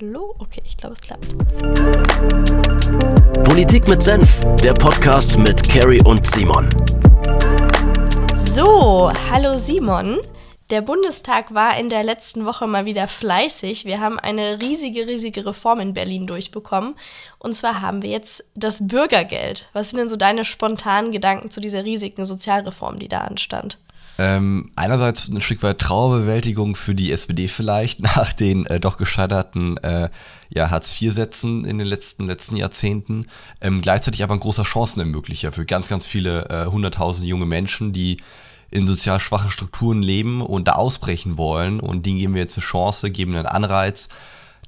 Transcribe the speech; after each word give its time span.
Hallo? 0.00 0.36
Okay, 0.38 0.62
ich 0.64 0.76
glaube, 0.76 0.94
es 0.94 1.00
klappt. 1.00 1.36
Politik 3.42 3.88
mit 3.88 4.00
Senf, 4.00 4.42
der 4.62 4.72
Podcast 4.74 5.38
mit 5.38 5.68
Carrie 5.68 6.00
und 6.04 6.24
Simon. 6.24 6.68
So, 8.36 9.10
hallo 9.30 9.58
Simon. 9.58 10.18
Der 10.70 10.82
Bundestag 10.82 11.52
war 11.52 11.76
in 11.78 11.88
der 11.88 12.04
letzten 12.04 12.44
Woche 12.44 12.68
mal 12.68 12.84
wieder 12.84 13.08
fleißig. 13.08 13.86
Wir 13.86 13.98
haben 13.98 14.20
eine 14.20 14.60
riesige, 14.60 15.08
riesige 15.08 15.44
Reform 15.44 15.80
in 15.80 15.94
Berlin 15.94 16.28
durchbekommen. 16.28 16.94
Und 17.40 17.56
zwar 17.56 17.80
haben 17.80 18.02
wir 18.02 18.10
jetzt 18.10 18.44
das 18.54 18.86
Bürgergeld. 18.86 19.68
Was 19.72 19.90
sind 19.90 19.98
denn 19.98 20.08
so 20.08 20.16
deine 20.16 20.44
spontanen 20.44 21.10
Gedanken 21.10 21.50
zu 21.50 21.60
dieser 21.60 21.84
riesigen 21.84 22.24
Sozialreform, 22.24 23.00
die 23.00 23.08
da 23.08 23.22
anstand? 23.22 23.78
Ähm, 24.20 24.72
einerseits 24.74 25.28
ein 25.28 25.40
Stück 25.40 25.62
weit 25.62 25.78
Trauerbewältigung 25.78 26.74
für 26.74 26.96
die 26.96 27.12
SPD 27.12 27.46
vielleicht 27.46 28.02
nach 28.16 28.32
den 28.32 28.66
äh, 28.66 28.80
doch 28.80 28.96
gescheiterten 28.96 29.76
äh, 29.78 30.10
ja, 30.50 30.70
Hartz-IV-Sätzen 30.70 31.64
in 31.64 31.78
den 31.78 31.86
letzten, 31.86 32.26
letzten 32.26 32.56
Jahrzehnten. 32.56 33.26
Ähm, 33.60 33.80
gleichzeitig 33.80 34.22
aber 34.24 34.34
ein 34.34 34.40
großer 34.40 34.64
Chancenermöglicher 34.64 35.52
für 35.52 35.64
ganz, 35.64 35.88
ganz 35.88 36.06
viele 36.06 36.48
äh, 36.48 36.66
hunderttausend 36.66 37.28
junge 37.28 37.46
Menschen, 37.46 37.92
die 37.92 38.16
in 38.70 38.86
sozial 38.86 39.20
schwachen 39.20 39.50
Strukturen 39.50 40.02
leben 40.02 40.42
und 40.42 40.68
da 40.68 40.72
ausbrechen 40.72 41.38
wollen. 41.38 41.78
Und 41.78 42.04
denen 42.04 42.18
geben 42.18 42.34
wir 42.34 42.42
jetzt 42.42 42.58
eine 42.58 42.64
Chance, 42.64 43.10
geben 43.10 43.34
einen 43.36 43.46
Anreiz, 43.46 44.08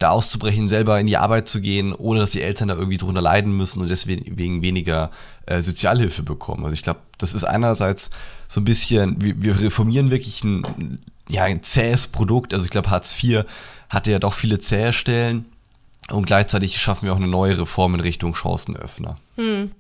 da 0.00 0.10
auszubrechen, 0.10 0.66
selber 0.66 0.98
in 0.98 1.06
die 1.06 1.18
Arbeit 1.18 1.46
zu 1.46 1.60
gehen, 1.60 1.92
ohne 1.92 2.20
dass 2.20 2.30
die 2.30 2.40
Eltern 2.42 2.68
da 2.68 2.74
irgendwie 2.74 2.96
drunter 2.96 3.20
leiden 3.20 3.54
müssen 3.56 3.82
und 3.82 3.88
deswegen 3.88 4.62
weniger 4.62 5.10
äh, 5.46 5.60
Sozialhilfe 5.60 6.23
bekommen. 6.23 6.64
Also 6.64 6.74
ich 6.74 6.82
glaube, 6.82 7.00
das 7.18 7.34
ist 7.34 7.45
einerseits 7.45 8.10
so 8.48 8.62
ein 8.62 8.64
bisschen, 8.64 9.20
wir, 9.20 9.42
wir 9.42 9.60
reformieren 9.60 10.10
wirklich 10.10 10.42
ein, 10.42 11.00
ja, 11.28 11.45
ein 11.45 11.62
zähes 11.62 12.06
Produkt. 12.06 12.54
Also 12.54 12.64
ich 12.64 12.70
glaube, 12.70 12.90
Hartz 12.90 13.14
IV 13.23 13.45
hatte 13.90 14.10
ja 14.10 14.18
doch 14.18 14.32
viele 14.32 14.59
zähe 14.59 14.95
Stellen 14.95 15.45
und 16.10 16.24
gleichzeitig 16.24 16.80
schaffen 16.80 17.04
wir 17.04 17.12
auch 17.12 17.18
eine 17.18 17.28
neue 17.28 17.59
Reform 17.59 17.95
in 17.95 18.01
Richtung 18.01 18.35
Chancenöffner. 18.35 19.16
Hm. 19.37 19.70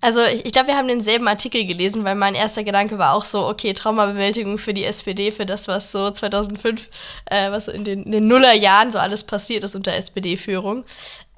Also 0.00 0.20
ich, 0.24 0.52
glaube, 0.52 0.68
wir 0.68 0.76
haben 0.76 0.88
denselben 0.88 1.26
Artikel 1.26 1.66
gelesen, 1.66 2.04
weil 2.04 2.14
mein 2.14 2.34
erster 2.34 2.64
Gedanke 2.64 2.98
war 2.98 3.14
auch 3.14 3.24
so, 3.24 3.46
okay, 3.46 3.72
Traumabewältigung 3.72 4.58
für 4.58 4.74
die 4.74 4.84
SPD, 4.84 5.32
für 5.32 5.46
das, 5.46 5.68
was 5.68 5.90
so 5.90 6.10
2005, 6.10 6.88
äh, 7.26 7.50
was 7.50 7.66
so 7.66 7.72
in 7.72 7.84
den, 7.84 8.02
in 8.04 8.12
den 8.12 8.28
Nullerjahren 8.28 8.92
so 8.92 8.98
alles 8.98 9.24
passiert 9.24 9.64
ist 9.64 9.74
unter 9.74 9.94
SPD-Führung. 9.94 10.84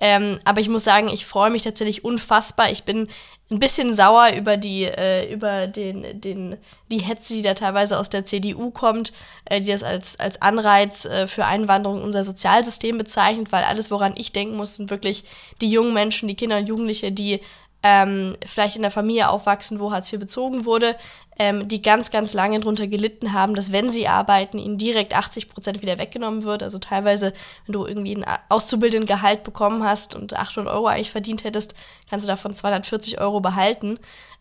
Ähm, 0.00 0.40
aber 0.44 0.60
ich 0.60 0.68
muss 0.68 0.84
sagen, 0.84 1.08
ich 1.08 1.24
freue 1.24 1.50
mich 1.50 1.62
tatsächlich 1.62 2.04
unfassbar. 2.04 2.70
Ich 2.70 2.82
bin 2.82 3.08
ein 3.50 3.58
bisschen 3.58 3.94
sauer 3.94 4.32
über 4.36 4.56
die, 4.56 4.84
äh, 4.84 5.32
über 5.32 5.66
den, 5.68 6.20
den, 6.20 6.56
die 6.90 6.98
Hetze, 6.98 7.34
die 7.34 7.42
da 7.42 7.54
teilweise 7.54 7.98
aus 7.98 8.10
der 8.10 8.26
CDU 8.26 8.70
kommt, 8.70 9.12
äh, 9.46 9.60
die 9.60 9.70
das 9.70 9.82
als, 9.82 10.20
als 10.20 10.42
Anreiz 10.42 11.06
äh, 11.06 11.26
für 11.26 11.46
Einwanderung 11.46 11.98
in 11.98 12.04
unser 12.04 12.24
Sozialsystem 12.24 12.98
bezeichnet, 12.98 13.50
weil 13.50 13.64
alles, 13.64 13.90
woran 13.90 14.14
ich 14.16 14.32
denken 14.32 14.56
muss, 14.56 14.76
sind 14.76 14.90
wirklich 14.90 15.24
die 15.62 15.70
jungen 15.70 15.94
Menschen, 15.94 16.28
die 16.28 16.34
Kinder 16.34 16.58
und 16.58 16.68
Jugendliche, 16.68 17.10
die 17.10 17.40
ähm, 17.82 18.36
vielleicht 18.44 18.76
in 18.76 18.82
der 18.82 18.90
Familie 18.90 19.28
aufwachsen, 19.28 19.78
wo 19.78 19.92
Hartz 19.92 20.12
IV 20.12 20.18
bezogen 20.18 20.64
wurde, 20.64 20.96
ähm, 21.38 21.68
die 21.68 21.80
ganz, 21.80 22.10
ganz 22.10 22.34
lange 22.34 22.58
darunter 22.58 22.88
gelitten 22.88 23.32
haben, 23.32 23.54
dass 23.54 23.70
wenn 23.70 23.90
sie 23.90 24.08
arbeiten, 24.08 24.58
ihnen 24.58 24.78
direkt 24.78 25.14
80 25.14 25.48
Prozent 25.48 25.82
wieder 25.82 25.98
weggenommen 25.98 26.42
wird. 26.42 26.62
Also 26.62 26.78
teilweise, 26.78 27.32
wenn 27.66 27.72
du 27.74 27.86
irgendwie 27.86 28.16
ein 28.16 28.26
auszubildenden 28.48 29.06
Gehalt 29.06 29.44
bekommen 29.44 29.84
hast 29.84 30.16
und 30.16 30.36
800 30.36 30.72
Euro 30.74 30.86
eigentlich 30.86 31.12
verdient 31.12 31.44
hättest, 31.44 31.74
kannst 32.10 32.26
du 32.26 32.30
davon 32.30 32.52
240 32.52 33.20
Euro 33.20 33.40
behalten. 33.40 33.98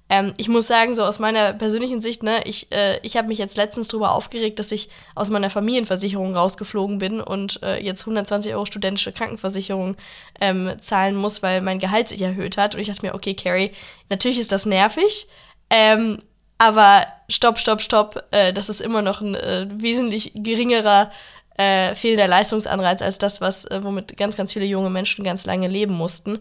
Ähm, 0.09 0.33
ich 0.37 0.47
muss 0.47 0.67
sagen, 0.67 0.93
so 0.93 1.03
aus 1.03 1.19
meiner 1.19 1.53
persönlichen 1.53 1.99
Sicht, 1.99 2.23
ne, 2.23 2.41
ich, 2.45 2.71
äh, 2.71 2.99
ich 3.03 3.17
habe 3.17 3.27
mich 3.27 3.37
jetzt 3.37 3.57
letztens 3.57 3.89
darüber 3.89 4.11
aufgeregt, 4.11 4.59
dass 4.59 4.71
ich 4.71 4.89
aus 5.15 5.29
meiner 5.29 5.49
Familienversicherung 5.49 6.35
rausgeflogen 6.35 6.97
bin 6.97 7.19
und 7.19 7.61
äh, 7.63 7.83
jetzt 7.83 8.03
120 8.03 8.53
Euro 8.53 8.65
studentische 8.65 9.11
Krankenversicherung 9.11 9.97
ähm, 10.39 10.71
zahlen 10.79 11.15
muss, 11.15 11.43
weil 11.43 11.61
mein 11.61 11.79
Gehalt 11.79 12.07
sich 12.07 12.21
erhöht 12.21 12.57
hat. 12.57 12.75
Und 12.75 12.81
ich 12.81 12.87
dachte 12.87 13.05
mir, 13.05 13.15
okay, 13.15 13.33
Carrie, 13.33 13.71
natürlich 14.09 14.39
ist 14.39 14.51
das 14.51 14.65
nervig, 14.65 15.27
ähm, 15.69 16.19
aber 16.57 17.05
stopp, 17.29 17.59
stopp, 17.59 17.81
stopp, 17.81 18.23
äh, 18.31 18.53
das 18.53 18.69
ist 18.69 18.81
immer 18.81 19.01
noch 19.01 19.21
ein 19.21 19.35
äh, 19.35 19.67
wesentlich 19.69 20.31
geringerer 20.35 21.11
äh, 21.57 21.95
fehlender 21.95 22.27
Leistungsanreiz 22.27 23.01
als 23.01 23.17
das, 23.17 23.41
was, 23.41 23.65
äh, 23.65 23.83
womit 23.83 24.15
ganz, 24.15 24.37
ganz 24.37 24.53
viele 24.53 24.65
junge 24.65 24.89
Menschen 24.89 25.23
ganz 25.23 25.45
lange 25.45 25.67
leben 25.67 25.93
mussten. 25.93 26.39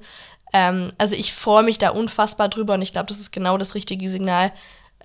Ähm, 0.53 0.93
also 0.99 1.17
ich 1.17 1.33
freue 1.33 1.63
mich 1.63 1.79
da 1.79 1.91
unfassbar 1.91 2.49
drüber 2.49 2.75
und 2.75 2.83
ich 2.83 2.93
glaube, 2.93 3.09
das 3.09 3.19
ist 3.19 3.33
genau 3.33 3.59
das 3.59 3.75
richtige 3.75 4.09
Signal, 4.09 4.53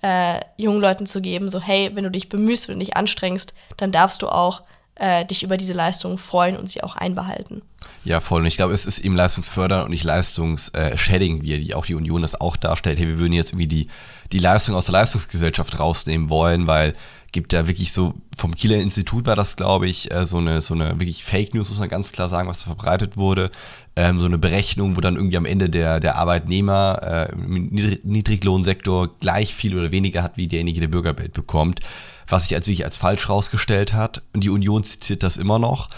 äh, 0.02 0.40
jungen 0.58 0.82
Leuten 0.82 1.06
zu 1.06 1.22
geben, 1.22 1.50
so 1.50 1.62
hey, 1.62 1.92
wenn 1.94 2.04
du 2.04 2.12
dich 2.12 2.30
bemühst, 2.30 2.68
wenn 2.68 2.80
du 2.80 2.86
dich 2.86 2.98
anstrengst, 2.98 3.54
dann 3.78 3.92
darfst 3.92 4.22
du 4.22 4.30
auch 4.30 4.64
äh, 4.96 5.26
dich 5.26 5.44
über 5.44 5.58
diese 5.58 5.74
Leistungen 5.74 6.18
freuen 6.18 6.58
und 6.58 6.70
sie 6.70 6.84
auch 6.84 6.96
einbehalten. 6.96 7.62
Ja, 8.04 8.20
voll. 8.20 8.42
Und 8.42 8.48
ich 8.48 8.58
glaube, 8.58 8.74
es 8.74 8.86
ist 8.86 9.00
eben 9.00 9.16
leistungsfördernd 9.16 9.86
und 9.86 9.92
nicht 9.92 10.04
leistungsschädigend, 10.04 11.44
wie 11.44 11.74
auch 11.74 11.86
die 11.86 11.96
Union 11.96 12.22
das 12.22 12.40
auch 12.40 12.56
darstellt. 12.56 13.00
Hey, 13.00 13.08
wir 13.08 13.20
würden 13.20 13.34
jetzt 13.34 13.52
irgendwie 13.52 13.68
die, 13.68 13.88
die 14.32 14.40
Leistung 14.40 14.76
aus 14.76 14.86
der 14.86 14.94
Leistungsgesellschaft 14.94 15.80
rausnehmen 15.80 16.30
wollen, 16.30 16.68
weil 16.68 16.94
gibt 17.32 17.54
ja 17.54 17.68
wirklich 17.68 17.94
so, 17.94 18.14
vom 18.36 18.56
Kieler 18.56 18.78
Institut 18.78 19.26
war 19.26 19.36
das, 19.36 19.56
glaube 19.56 19.88
ich, 19.88 20.12
äh, 20.12 20.26
so 20.26 20.38
eine, 20.38 20.62
so 20.62 20.74
eine 20.74 21.00
wirklich 21.00 21.24
Fake 21.24 21.54
News, 21.54 21.70
muss 21.70 21.80
man 21.80 21.90
ganz 21.90 22.12
klar 22.12 22.30
sagen, 22.30 22.50
was 22.50 22.60
da 22.60 22.66
verbreitet 22.66 23.16
wurde. 23.18 23.52
Ähm, 23.96 24.20
so 24.20 24.26
eine 24.26 24.38
Berechnung, 24.38 24.98
wo 24.98 25.02
dann 25.02 25.16
irgendwie 25.16 25.38
am 25.38 25.46
Ende 25.46 25.70
der, 25.70 26.00
der 26.00 26.18
Arbeitnehmer 26.18 27.30
äh, 27.30 27.32
im 27.32 27.70
Niedriglohnsektor 28.04 29.18
gleich 29.20 29.54
viel 29.54 29.78
oder 29.78 29.92
weniger 29.92 30.24
hat, 30.24 30.38
wie 30.38 30.48
derjenige, 30.48 30.82
der 30.82 30.88
Bürgergeld 30.88 31.34
bekommt, 31.34 31.80
was 32.28 32.48
sich 32.48 32.56
als 32.56 32.70
als 32.84 32.98
falsch 32.98 33.30
rausgestellt 33.30 33.94
hat. 33.94 34.22
Und 34.34 34.44
die 34.44 34.50
Union 34.50 34.84
zitiert 34.84 35.24
das 35.24 35.38
immer 35.38 35.60
noch. 35.60 35.90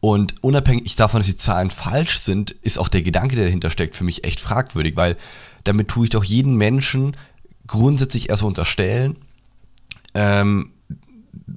Und 0.00 0.42
unabhängig 0.42 0.96
davon, 0.96 1.20
dass 1.20 1.26
die 1.26 1.36
Zahlen 1.36 1.70
falsch 1.70 2.18
sind, 2.20 2.52
ist 2.62 2.78
auch 2.78 2.88
der 2.88 3.02
Gedanke, 3.02 3.36
der 3.36 3.44
dahinter 3.44 3.70
steckt, 3.70 3.94
für 3.94 4.04
mich 4.04 4.24
echt 4.24 4.40
fragwürdig, 4.40 4.96
weil 4.96 5.16
damit 5.64 5.88
tue 5.88 6.04
ich 6.04 6.10
doch 6.10 6.24
jeden 6.24 6.54
Menschen 6.54 7.16
grundsätzlich 7.66 8.30
erst 8.30 8.42
unterstellen, 8.42 9.16
ähm, 10.14 10.72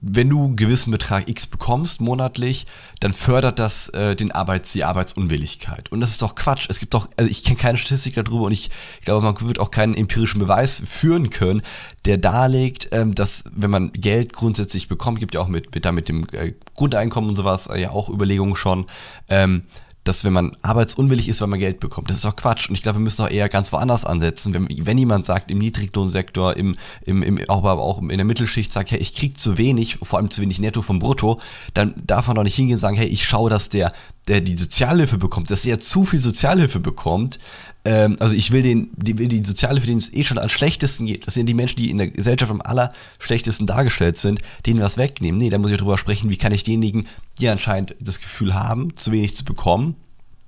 wenn 0.01 0.29
du 0.29 0.45
einen 0.45 0.55
gewissen 0.55 0.91
Betrag 0.91 1.29
X 1.29 1.45
bekommst 1.45 2.01
monatlich, 2.01 2.65
dann 2.99 3.11
fördert 3.11 3.59
das 3.59 3.89
äh, 3.89 4.15
den 4.15 4.31
Arbeits, 4.31 4.71
die 4.71 4.83
Arbeitsunwilligkeit. 4.83 5.91
Und 5.91 6.01
das 6.01 6.11
ist 6.11 6.21
doch 6.21 6.35
Quatsch. 6.35 6.67
Es 6.69 6.79
gibt 6.79 6.93
doch, 6.93 7.09
also 7.17 7.29
ich 7.29 7.43
kenne 7.43 7.57
keine 7.57 7.77
Statistik 7.77 8.15
darüber 8.15 8.45
und 8.45 8.51
ich 8.51 8.71
glaube, 9.03 9.23
man 9.25 9.39
wird 9.41 9.59
auch 9.59 9.71
keinen 9.71 9.95
empirischen 9.95 10.39
Beweis 10.39 10.81
führen 10.87 11.29
können, 11.29 11.61
der 12.05 12.17
darlegt, 12.17 12.89
ähm, 12.91 13.15
dass 13.15 13.45
wenn 13.53 13.69
man 13.69 13.91
Geld 13.93 14.33
grundsätzlich 14.33 14.87
bekommt, 14.87 15.19
gibt 15.19 15.35
ja 15.35 15.41
auch 15.41 15.47
mit, 15.47 15.73
mit, 15.73 15.91
mit 15.91 16.09
dem 16.09 16.27
äh, 16.31 16.53
Grundeinkommen 16.75 17.29
und 17.29 17.35
sowas 17.35 17.67
äh, 17.67 17.81
ja 17.81 17.91
auch 17.91 18.09
Überlegungen 18.09 18.55
schon, 18.55 18.85
ähm, 19.29 19.63
dass 20.03 20.23
wenn 20.23 20.33
man 20.33 20.55
arbeitsunwillig 20.61 21.29
ist, 21.29 21.41
weil 21.41 21.47
man 21.47 21.59
Geld 21.59 21.79
bekommt. 21.79 22.09
Das 22.09 22.17
ist 22.17 22.25
doch 22.25 22.35
Quatsch. 22.35 22.67
Und 22.69 22.75
ich 22.75 22.81
glaube, 22.81 22.99
wir 22.99 23.03
müssen 23.03 23.21
doch 23.23 23.31
eher 23.31 23.47
ganz 23.49 23.71
woanders 23.71 24.05
ansetzen. 24.05 24.53
Wenn, 24.53 24.67
wenn 24.69 24.97
jemand 24.97 25.25
sagt, 25.25 25.49
im 25.49 25.59
Niedriglohnsektor, 25.59 26.57
im, 26.57 26.75
im, 27.05 27.23
im, 27.23 27.39
aber 27.47 27.79
auch 27.79 28.01
in 28.01 28.09
der 28.09 28.25
Mittelschicht 28.25 28.71
sagt, 28.71 28.91
hey, 28.91 28.99
ich 28.99 29.15
krieg 29.15 29.39
zu 29.39 29.57
wenig, 29.57 29.99
vor 30.03 30.19
allem 30.19 30.29
zu 30.29 30.41
wenig 30.41 30.59
netto 30.59 30.81
vom 30.81 30.99
Brutto, 30.99 31.39
dann 31.73 31.93
darf 32.05 32.27
man 32.27 32.35
doch 32.35 32.43
nicht 32.43 32.55
hingehen 32.55 32.75
und 32.75 32.81
sagen, 32.81 32.97
hey, 32.97 33.07
ich 33.07 33.25
schaue, 33.25 33.49
dass 33.49 33.69
der, 33.69 33.93
der 34.27 34.41
die 34.41 34.57
Sozialhilfe 34.57 35.17
bekommt, 35.17 35.51
dass 35.51 35.65
er 35.65 35.79
zu 35.79 36.05
viel 36.05 36.19
Sozialhilfe 36.19 36.79
bekommt, 36.79 37.39
ähm, 37.85 38.17
also 38.19 38.35
ich 38.35 38.51
will 38.51 38.61
den, 38.61 38.89
die, 38.95 39.17
will 39.17 39.27
die 39.27 39.43
Sozialhilfe, 39.43 39.87
denen 39.87 39.99
es 39.99 40.13
eh 40.13 40.23
schon 40.23 40.37
am 40.37 40.49
schlechtesten 40.49 41.05
geht, 41.05 41.27
das 41.27 41.33
sind 41.33 41.47
die 41.47 41.53
Menschen, 41.53 41.77
die 41.77 41.89
in 41.89 41.97
der 41.97 42.09
Gesellschaft 42.09 42.51
am 42.51 42.61
allerschlechtesten 42.61 43.67
dargestellt 43.67 44.17
sind, 44.17 44.39
denen 44.65 44.81
was 44.81 44.97
wegnehmen. 44.97 45.39
Nee, 45.39 45.49
da 45.49 45.57
muss 45.57 45.71
ich 45.71 45.77
drüber 45.77 45.97
sprechen, 45.97 46.29
wie 46.29 46.37
kann 46.37 46.51
ich 46.51 46.63
denjenigen, 46.63 47.07
die 47.39 47.49
anscheinend 47.49 47.95
das 47.99 48.19
Gefühl 48.19 48.53
haben, 48.53 48.95
zu 48.95 49.11
wenig 49.11 49.35
zu 49.35 49.43
bekommen, 49.43 49.95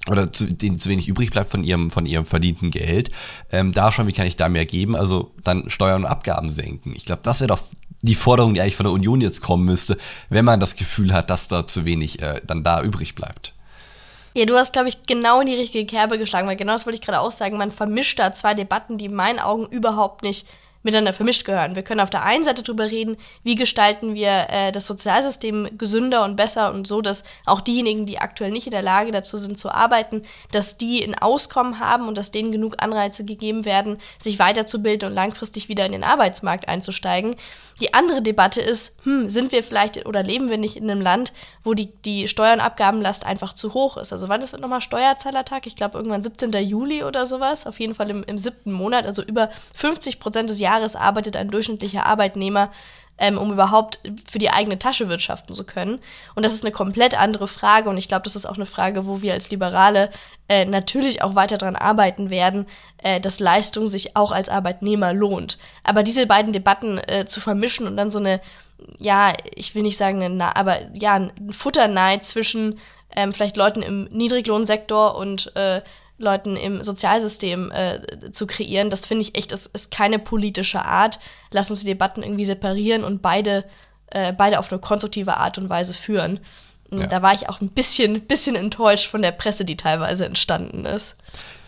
oder 0.10 0.32
zu, 0.32 0.46
denen 0.46 0.78
zu 0.78 0.90
wenig 0.90 1.08
übrig 1.08 1.32
bleibt 1.32 1.52
von 1.52 1.64
ihrem, 1.64 1.90
von 1.90 2.06
ihrem 2.06 2.26
verdienten 2.26 2.72
Geld, 2.72 3.10
ähm, 3.52 3.74
da 3.74 3.92
schon, 3.92 4.08
wie 4.08 4.14
kann 4.14 4.28
ich 4.28 4.36
da 4.36 4.50
mehr 4.50 4.66
geben? 4.66 4.96
Also 4.96 5.32
dann 5.44 5.70
Steuern 5.70 6.04
und 6.04 6.10
Abgaben 6.10 6.52
senken. 6.52 6.94
Ich 6.96 7.06
glaube, 7.06 7.22
das 7.24 7.40
wäre 7.40 7.48
doch 7.48 7.64
die 8.02 8.16
Forderung, 8.16 8.54
die 8.54 8.62
eigentlich 8.62 8.76
von 8.76 8.84
der 8.84 8.94
Union 8.94 9.22
jetzt 9.22 9.42
kommen 9.42 9.66
müsste, 9.66 9.98
wenn 10.30 10.46
man 10.46 10.60
das 10.60 10.76
Gefühl 10.76 11.12
hat, 11.12 11.32
dass 11.32 11.48
da 11.48 11.66
zu 11.66 11.86
wenig 11.86 12.22
äh, 12.22 12.42
dann 12.46 12.64
da 12.64 12.84
übrig 12.84 13.16
bleibt. 13.16 13.54
Ja, 14.38 14.46
du 14.46 14.58
hast, 14.58 14.74
glaube 14.74 14.90
ich, 14.90 15.04
genau 15.04 15.40
in 15.40 15.48
die 15.48 15.56
richtige 15.56 15.86
Kerbe 15.86 16.18
geschlagen, 16.18 16.46
weil 16.48 16.58
genau 16.58 16.74
das 16.74 16.86
wollte 16.86 17.00
ich 17.00 17.06
gerade 17.06 17.22
auch 17.22 17.32
sagen. 17.32 17.58
Man 17.58 17.72
vermischt 17.72 18.20
da 18.20 18.34
zwei 18.34 18.54
Debatten, 18.54 18.98
die 18.98 19.06
in 19.06 19.16
meinen 19.16 19.40
Augen 19.40 19.66
überhaupt 19.68 20.24
nicht 20.24 20.46
miteinander 20.86 21.14
vermischt 21.14 21.46
gehören. 21.46 21.76
Wir 21.76 21.84
können 21.84 22.00
auf 22.00 22.12
der 22.12 22.24
einen 22.24 22.44
Seite 22.44 22.62
darüber 22.64 22.90
reden, 22.90 23.18
wie 23.44 23.56
gestalten 23.56 24.14
wir 24.14 24.48
äh, 24.50 24.72
das 24.72 24.86
Sozialsystem 24.86 25.78
gesünder 25.78 26.24
und 26.24 26.36
besser 26.36 26.72
und 26.74 26.88
so, 26.88 27.02
dass 27.02 27.24
auch 27.46 27.60
diejenigen, 27.60 28.06
die 28.06 28.20
aktuell 28.20 28.52
nicht 28.52 28.68
in 28.68 28.72
der 28.72 28.84
Lage 28.84 29.12
dazu 29.12 29.36
sind 29.36 29.60
zu 29.60 29.72
arbeiten, 29.72 30.22
dass 30.52 30.78
die 30.78 31.04
ein 31.04 31.16
Auskommen 31.16 31.80
haben 31.80 32.08
und 32.08 32.18
dass 32.18 32.32
denen 32.32 32.52
genug 32.52 32.76
Anreize 32.78 33.26
gegeben 33.26 33.66
werden, 33.66 33.98
sich 34.20 34.38
weiterzubilden 34.38 35.10
und 35.10 35.16
langfristig 35.16 35.70
wieder 35.70 35.86
in 35.88 35.92
den 35.92 36.04
Arbeitsmarkt 36.04 36.70
einzusteigen. 36.70 37.36
Die 37.80 37.94
andere 37.94 38.22
Debatte 38.22 38.62
ist, 38.62 38.98
hm, 39.04 39.28
sind 39.28 39.52
wir 39.52 39.64
vielleicht 39.64 40.06
oder 40.06 40.24
leben 40.24 40.50
wir 40.50 40.58
nicht 40.58 40.78
in 40.78 40.90
einem 40.90 41.02
Land, 41.02 41.34
wo 41.64 41.74
die, 41.74 41.88
die 42.06 42.28
Steuer- 42.28 42.54
und 42.54 42.62
Abgabenlast 42.62 43.26
einfach 43.26 43.54
zu 43.54 43.74
hoch 43.74 43.98
ist? 43.98 44.14
Also 44.14 44.30
wann 44.30 44.42
ist 44.42 44.58
nochmal 44.58 44.82
Steuerzahlertag? 44.82 45.66
Ich 45.66 45.76
glaube 45.76 45.98
irgendwann 45.98 46.22
17. 46.22 46.54
Juli 46.54 47.04
oder 47.04 47.26
sowas. 47.26 47.66
Auf 47.66 47.80
jeden 47.80 47.96
Fall 47.96 48.12
im, 48.12 48.24
im 48.24 48.38
siebten 48.38 48.72
Monat, 48.72 49.06
also 49.06 49.24
über 49.24 49.50
50 49.74 50.20
Prozent 50.20 50.50
des 50.50 50.60
Jahres 50.60 50.75
arbeitet 50.96 51.36
ein 51.36 51.50
durchschnittlicher 51.50 52.06
Arbeitnehmer 52.06 52.72
ähm, 53.18 53.38
um 53.38 53.52
überhaupt 53.52 54.00
für 54.30 54.40
die 54.40 54.50
eigene 54.50 54.78
Tasche 54.78 55.10
wirtschaften 55.10 55.54
zu 55.54 55.66
können. 55.66 56.00
Und 56.36 56.44
das 56.44 56.54
ist 56.54 56.64
eine 56.64 56.72
komplett 56.72 57.20
andere 57.20 57.48
Frage. 57.48 57.90
Und 57.90 57.98
ich 57.98 58.08
glaube, 58.08 58.24
das 58.24 58.36
ist 58.36 58.46
auch 58.46 58.56
eine 58.56 58.66
Frage, 58.66 59.08
wo 59.08 59.22
wir 59.22 59.34
als 59.34 59.50
Liberale 59.50 60.10
äh, 60.50 60.66
natürlich 60.66 61.22
auch 61.22 61.36
weiter 61.36 61.58
daran 61.58 61.76
arbeiten 61.76 62.30
werden, 62.30 62.66
äh, 62.98 63.20
dass 63.22 63.40
Leistung 63.40 63.88
sich 63.88 64.16
auch 64.16 64.32
als 64.32 64.50
Arbeitnehmer 64.50 65.14
lohnt. 65.14 65.58
Aber 65.84 66.04
diese 66.04 66.28
beiden 66.28 66.52
Debatten 66.52 66.98
äh, 66.98 67.26
zu 67.26 67.40
vermischen 67.40 67.88
und 67.88 67.96
dann 67.96 68.12
so 68.12 68.20
eine, 68.20 68.42
ja, 69.00 69.34
ich 69.56 69.76
will 69.76 69.84
nicht 69.84 69.98
sagen, 69.98 70.22
eine, 70.22 70.56
aber 70.56 70.80
ja, 70.94 71.14
ein 71.14 71.32
Futterneid 71.52 72.26
zwischen 72.26 72.80
ähm, 73.16 73.32
vielleicht 73.32 73.56
Leuten 73.56 73.82
im 73.82 74.06
Niedriglohnsektor 74.12 75.16
und 75.16 75.56
äh, 75.56 75.82
Leuten 76.18 76.56
im 76.56 76.82
Sozialsystem 76.82 77.72
äh, 77.72 78.32
zu 78.32 78.48
kreieren, 78.48 78.90
das 78.90 79.06
finde 79.06 79.24
ich 79.24 79.38
echt, 79.38 79.52
das 79.52 79.66
ist 79.66 79.92
keine 79.92 80.20
politische 80.20 80.84
Art. 80.84 81.20
Lass 81.52 81.70
uns 81.70 81.82
die 81.82 81.88
Debatten 81.88 82.24
irgendwie 82.24 82.46
separieren 82.46 83.04
und 83.04 83.22
beide, 83.22 83.66
äh, 84.08 84.32
beide 84.32 84.60
auf 84.60 84.72
eine 84.72 84.80
konstruktive 84.80 85.38
Art 85.38 85.58
und 85.58 85.70
Weise 85.70 85.94
führen. 85.94 86.40
Ja. 86.92 87.08
Da 87.08 87.22
war 87.22 87.34
ich 87.34 87.50
auch 87.50 87.62
ein 87.62 87.70
bisschen, 87.70 88.22
bisschen 88.22 88.56
enttäuscht 88.56 89.10
von 89.10 89.22
der 89.22 89.32
Presse, 89.32 89.66
die 89.66 89.76
teilweise 89.76 90.26
entstanden 90.26 90.86
ist. 90.86 91.16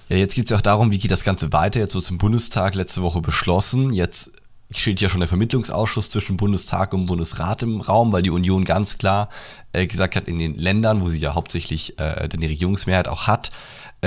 Ja, 0.09 0.15
jetzt 0.15 0.35
geht 0.35 0.45
es 0.45 0.51
ja 0.51 0.57
auch 0.57 0.61
darum, 0.61 0.91
wie 0.91 0.99
geht 0.99 1.11
das 1.11 1.25
Ganze 1.25 1.51
weiter. 1.51 1.79
Jetzt 1.79 1.93
wurde 1.93 2.03
es 2.03 2.09
im 2.09 2.17
Bundestag 2.17 2.75
letzte 2.75 3.01
Woche 3.01 3.19
beschlossen. 3.19 3.91
Jetzt 3.91 4.31
steht 4.71 5.01
ja 5.01 5.09
schon 5.09 5.19
der 5.19 5.29
Vermittlungsausschuss 5.29 6.09
zwischen 6.09 6.37
Bundestag 6.37 6.93
und 6.93 7.05
Bundesrat 7.05 7.63
im 7.63 7.81
Raum, 7.81 8.11
weil 8.11 8.21
die 8.21 8.29
Union 8.29 8.63
ganz 8.63 8.97
klar 8.97 9.29
äh, 9.73 9.87
gesagt 9.87 10.15
hat, 10.15 10.27
in 10.27 10.39
den 10.39 10.55
Ländern, 10.55 11.01
wo 11.01 11.09
sie 11.09 11.17
ja 11.17 11.35
hauptsächlich 11.35 11.99
äh, 11.99 12.27
die 12.29 12.45
Regierungsmehrheit 12.45 13.07
auch 13.07 13.27
hat, 13.27 13.49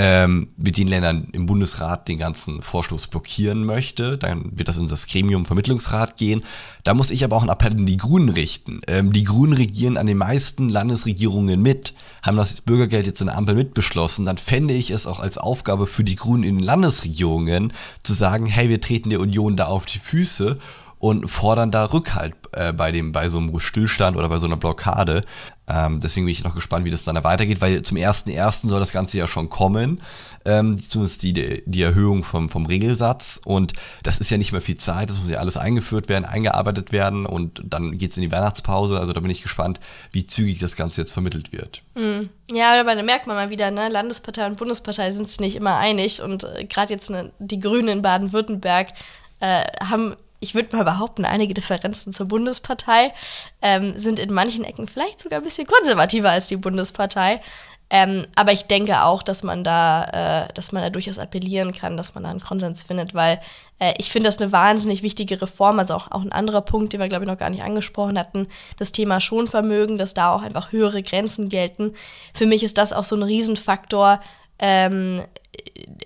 ähm, 0.03 0.49
mit 0.57 0.79
den 0.79 0.89
Ländern 0.89 1.29
im 1.33 1.45
Bundesrat 1.45 2.09
den 2.09 2.17
ganzen 2.17 2.63
Vorstoß 2.63 3.09
blockieren 3.09 3.67
möchte. 3.67 4.17
Dann 4.17 4.51
wird 4.57 4.69
das 4.69 4.79
in 4.79 4.89
das 4.89 5.07
Gremium 5.07 5.45
Vermittlungsrat 5.45 6.17
gehen. 6.17 6.41
Da 6.85 6.95
muss 6.95 7.11
ich 7.11 7.23
aber 7.23 7.37
auch 7.37 7.43
einen 7.43 7.51
Appell 7.51 7.73
an 7.73 7.85
die 7.85 7.99
Grünen 7.99 8.31
richten. 8.31 8.81
Ähm, 8.87 9.13
die 9.13 9.25
Grünen 9.25 9.53
regieren 9.53 9.99
an 9.99 10.07
den 10.07 10.17
meisten 10.17 10.71
Landesregierungen 10.71 11.61
mit, 11.61 11.93
haben 12.23 12.39
das 12.39 12.63
Bürgergeld 12.63 13.07
jetzt 13.07 13.21
in 13.21 13.27
der 13.27 13.37
Ampel 13.37 13.55
mitbeschlossen. 13.55 14.25
Dann 14.25 14.39
fände 14.39 14.73
ich 14.73 14.91
es 14.91 15.07
auch 15.07 15.21
als 15.21 15.37
Aufgabe 15.37 15.87
für 15.87 16.03
die 16.03 16.17
Grünen 16.17 16.45
in 16.45 16.57
den 16.57 16.65
Landesregierungen 16.65 17.75
zu 18.03 18.15
sagen, 18.15 18.47
hey, 18.47 18.71
wir 18.71 18.81
treten 18.81 19.11
der 19.11 19.21
Union 19.21 19.59
da 19.59 19.67
auf 19.67 19.85
die 19.85 19.99
Füße 19.99 20.59
und 21.01 21.29
fordern 21.29 21.71
da 21.71 21.87
Rückhalt 21.87 22.35
äh, 22.53 22.73
bei, 22.75 22.93
dem, 22.93 23.11
bei 23.11 23.29
so 23.29 23.39
einem 23.39 23.59
Stillstand 23.59 24.17
oder 24.19 24.29
bei 24.29 24.37
so 24.37 24.47
einer 24.47 24.59
Blockade. 24.59 25.25
Ähm, 25.67 26.01
deswegen 26.01 26.27
bin 26.27 26.33
ich 26.33 26.45
noch 26.45 26.55
gespannt, 26.55 26.85
wie 26.85 26.91
das 26.91 27.05
dann 27.05 27.15
da 27.15 27.25
weitergeht, 27.25 27.63
weil 27.63 27.81
zum 27.81 27.97
1.1. 27.97 28.69
soll 28.69 28.81
das 28.81 28.93
Ganze 28.93 29.17
ja 29.17 29.27
schon 29.27 29.49
kommen, 29.49 30.03
ähm, 30.45 30.77
zumindest 30.77 31.23
die, 31.23 31.63
die 31.65 31.83
Erhöhung 31.83 32.23
vom, 32.23 32.51
vom 32.51 32.67
Regelsatz. 32.67 33.41
Und 33.43 33.73
das 34.03 34.21
ist 34.21 34.31
ja 34.31 34.37
nicht 34.37 34.53
mehr 34.53 34.61
viel 34.61 34.77
Zeit, 34.77 35.09
das 35.09 35.19
muss 35.19 35.31
ja 35.31 35.39
alles 35.39 35.57
eingeführt 35.57 36.11
werden, 36.11 36.27
eingearbeitet 36.27 36.93
werden 36.93 37.25
und 37.25 37.63
dann 37.65 37.97
geht 37.97 38.11
es 38.11 38.19
in 38.19 38.23
die 38.23 38.33
Weihnachtspause. 38.33 38.99
Also 38.99 39.15
da 39.15 39.21
bin 39.21 39.31
ich 39.31 39.41
gespannt, 39.41 39.81
wie 40.13 40.27
zügig 40.27 40.59
das 40.59 40.77
Ganze 40.77 41.01
jetzt 41.01 41.13
vermittelt 41.13 41.51
wird. 41.51 41.83
Mhm. 41.95 42.29
Ja, 42.53 42.79
aber 42.79 42.95
da 42.95 43.03
merkt 43.03 43.27
man 43.27 43.37
mal 43.37 43.49
wieder, 43.49 43.71
ne? 43.71 43.89
Landespartei 43.89 44.47
und 44.47 44.59
Bundespartei 44.59 45.11
sind 45.13 45.31
sich 45.31 45.41
nicht 45.41 45.57
immer 45.57 45.77
einig 45.77 46.21
und 46.21 46.45
äh, 46.45 46.67
gerade 46.67 46.93
jetzt 46.93 47.09
ne, 47.09 47.33
die 47.39 47.61
Grünen 47.61 47.89
in 47.89 48.03
Baden-Württemberg 48.03 48.93
äh, 49.39 49.63
haben 49.83 50.15
ich 50.41 50.55
würde 50.55 50.77
mal 50.77 50.85
behaupten, 50.85 51.25
einige 51.25 51.55
Differenzen 51.55 52.13
zur 52.13 52.27
Bundespartei 52.27 53.13
ähm, 53.63 53.99
sind 53.99 54.19
in 54.19 54.33
manchen 54.33 54.65
Ecken 54.65 54.89
vielleicht 54.89 55.21
sogar 55.21 55.41
ein 55.41 55.45
bisschen 55.45 55.67
konservativer 55.67 56.31
als 56.31 56.49
die 56.49 56.57
Bundespartei. 56.57 57.41
Ähm, 57.93 58.27
aber 58.37 58.53
ich 58.53 58.67
denke 58.67 59.03
auch, 59.03 59.23
dass 59.23 59.43
man 59.43 59.65
da, 59.65 60.47
äh, 60.47 60.53
dass 60.55 60.71
man 60.71 60.83
da 60.83 60.91
durchaus 60.91 61.19
appellieren 61.19 61.73
kann, 61.73 61.97
dass 61.97 62.15
man 62.15 62.23
da 62.23 62.31
einen 62.31 62.41
Konsens 62.41 62.85
findet, 62.85 63.15
weil 63.15 63.41
äh, 63.81 63.95
ich 63.99 64.13
finde 64.13 64.29
das 64.29 64.41
eine 64.41 64.53
wahnsinnig 64.53 65.03
wichtige 65.03 65.43
Reform. 65.43 65.81
Also 65.81 65.95
auch, 65.95 66.11
auch 66.13 66.23
ein 66.23 66.31
anderer 66.31 66.61
Punkt, 66.61 66.93
den 66.93 67.01
wir, 67.01 67.09
glaube 67.09 67.25
ich, 67.25 67.31
noch 67.31 67.39
gar 67.39 67.51
nicht 67.51 67.65
angesprochen 67.65 68.17
hatten, 68.17 68.47
das 68.79 68.93
Thema 68.93 69.21
Schonvermögen, 69.21 69.99
dass 69.99 70.15
da 70.15 70.33
auch 70.33 70.43
einfach 70.43 70.71
höhere 70.71 71.03
Grenzen 71.03 71.49
gelten. 71.49 71.95
Für 72.33 72.47
mich 72.47 72.63
ist 72.63 72.79
das 72.79 72.93
auch 72.93 73.05
so 73.05 73.17
ein 73.17 73.25
Riesenfaktor, 73.25 74.21
ähm, 74.61 75.25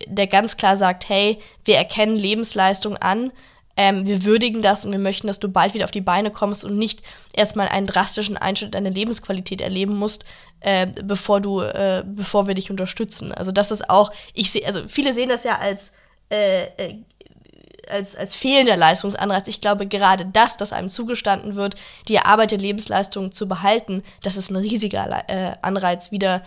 der 0.06 0.26
ganz 0.26 0.56
klar 0.56 0.78
sagt, 0.78 1.10
hey, 1.10 1.38
wir 1.64 1.76
erkennen 1.76 2.16
Lebensleistung 2.16 2.96
an, 2.96 3.31
ähm, 3.76 4.06
wir 4.06 4.24
würdigen 4.24 4.62
das 4.62 4.84
und 4.84 4.92
wir 4.92 4.98
möchten, 4.98 5.26
dass 5.26 5.40
du 5.40 5.48
bald 5.48 5.74
wieder 5.74 5.84
auf 5.84 5.90
die 5.90 6.00
Beine 6.00 6.30
kommst 6.30 6.64
und 6.64 6.76
nicht 6.78 7.02
erstmal 7.32 7.68
einen 7.68 7.86
drastischen 7.86 8.36
Einschnitt 8.36 8.74
deiner 8.74 8.90
Lebensqualität 8.90 9.60
erleben 9.60 9.96
musst, 9.96 10.24
äh, 10.60 10.86
bevor 11.04 11.40
du, 11.40 11.60
äh, 11.60 12.04
bevor 12.06 12.46
wir 12.46 12.54
dich 12.54 12.70
unterstützen. 12.70 13.32
Also 13.32 13.52
das 13.52 13.70
ist 13.70 13.90
auch, 13.90 14.12
ich 14.32 14.50
sehe, 14.50 14.66
also 14.66 14.82
viele 14.86 15.12
sehen 15.12 15.28
das 15.28 15.44
ja 15.44 15.58
als 15.58 15.92
äh, 16.30 16.64
äh, 16.76 16.98
als, 17.88 18.16
als 18.16 18.34
fehlender 18.34 18.78
Leistungsanreiz. 18.78 19.46
Ich 19.48 19.60
glaube, 19.60 19.86
gerade 19.86 20.24
das, 20.24 20.56
dass 20.56 20.72
einem 20.72 20.88
zugestanden 20.88 21.54
wird, 21.54 21.74
die 22.08 22.14
erarbeitete 22.14 22.62
Lebensleistung 22.62 23.30
zu 23.30 23.46
behalten, 23.46 24.02
das 24.22 24.38
ist 24.38 24.50
ein 24.50 24.56
riesiger 24.56 25.24
äh, 25.28 25.52
Anreiz, 25.62 26.10
wieder, 26.10 26.42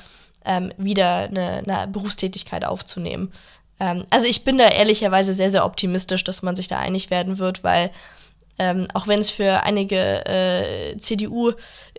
ähm, 0.46 0.74
wieder 0.78 1.30
eine, 1.30 1.64
eine 1.68 1.88
Berufstätigkeit 1.88 2.66
aufzunehmen. 2.66 3.32
Ähm, 3.80 4.06
also 4.10 4.28
ich 4.28 4.44
bin 4.44 4.58
da 4.58 4.68
ehrlicherweise 4.68 5.34
sehr, 5.34 5.50
sehr 5.50 5.66
optimistisch, 5.66 6.24
dass 6.24 6.42
man 6.42 6.56
sich 6.56 6.68
da 6.68 6.80
einig 6.80 7.10
werden 7.10 7.40
wird, 7.40 7.64
weil 7.64 7.92
ähm, 8.60 8.88
auch 8.94 9.08
wenn 9.08 9.20
es 9.20 9.30
für 9.30 9.64
einige 9.64 10.26
äh, 10.26 10.98
CDU 10.98 11.52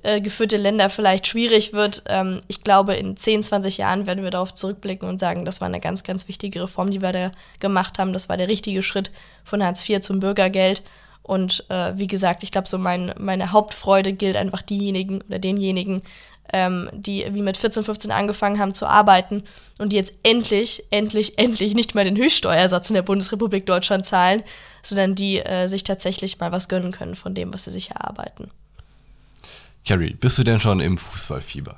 äh, 0.02 0.20
Länder 0.56 0.90
vielleicht 0.90 1.28
schwierig 1.28 1.72
wird, 1.72 2.02
ähm, 2.08 2.42
ich 2.48 2.64
glaube, 2.64 2.94
in 2.94 3.16
10, 3.16 3.44
20 3.44 3.78
Jahren 3.78 4.06
werden 4.06 4.24
wir 4.24 4.30
darauf 4.30 4.54
zurückblicken 4.54 5.08
und 5.08 5.20
sagen, 5.20 5.44
das 5.44 5.60
war 5.60 5.68
eine 5.68 5.80
ganz, 5.80 6.02
ganz 6.02 6.26
wichtige 6.26 6.62
Reform, 6.62 6.90
die 6.90 7.00
wir 7.00 7.12
da 7.12 7.30
gemacht 7.60 7.98
haben. 7.98 8.12
Das 8.12 8.28
war 8.28 8.36
der 8.36 8.48
richtige 8.48 8.82
Schritt 8.82 9.12
von 9.44 9.62
Hartz 9.62 9.88
IV 9.88 10.00
zum 10.00 10.18
Bürgergeld. 10.18 10.82
Und 11.22 11.64
äh, 11.68 11.92
wie 11.96 12.06
gesagt, 12.06 12.42
ich 12.42 12.50
glaube, 12.50 12.68
so 12.68 12.78
mein, 12.78 13.14
meine 13.18 13.52
Hauptfreude 13.52 14.14
gilt 14.14 14.36
einfach 14.36 14.62
diejenigen 14.62 15.20
oder 15.28 15.38
denjenigen, 15.38 16.02
ähm, 16.52 16.88
die 16.92 17.26
wie 17.30 17.42
mit 17.42 17.56
14, 17.56 17.84
15 17.84 18.10
angefangen 18.10 18.58
haben 18.58 18.74
zu 18.74 18.86
arbeiten 18.86 19.44
und 19.78 19.92
die 19.92 19.96
jetzt 19.96 20.14
endlich, 20.22 20.84
endlich, 20.90 21.38
endlich 21.38 21.74
nicht 21.74 21.94
mehr 21.94 22.04
den 22.04 22.16
Höchststeuersatz 22.16 22.90
in 22.90 22.94
der 22.94 23.02
Bundesrepublik 23.02 23.66
Deutschland 23.66 24.06
zahlen, 24.06 24.42
sondern 24.82 25.14
die 25.14 25.38
äh, 25.38 25.68
sich 25.68 25.84
tatsächlich 25.84 26.38
mal 26.38 26.52
was 26.52 26.68
gönnen 26.68 26.92
können 26.92 27.16
von 27.16 27.34
dem, 27.34 27.52
was 27.52 27.64
sie 27.64 27.70
sich 27.70 27.90
erarbeiten. 27.90 28.50
Carrie, 29.86 30.14
bist 30.14 30.38
du 30.38 30.44
denn 30.44 30.60
schon 30.60 30.80
im 30.80 30.98
Fußballfieber? 30.98 31.76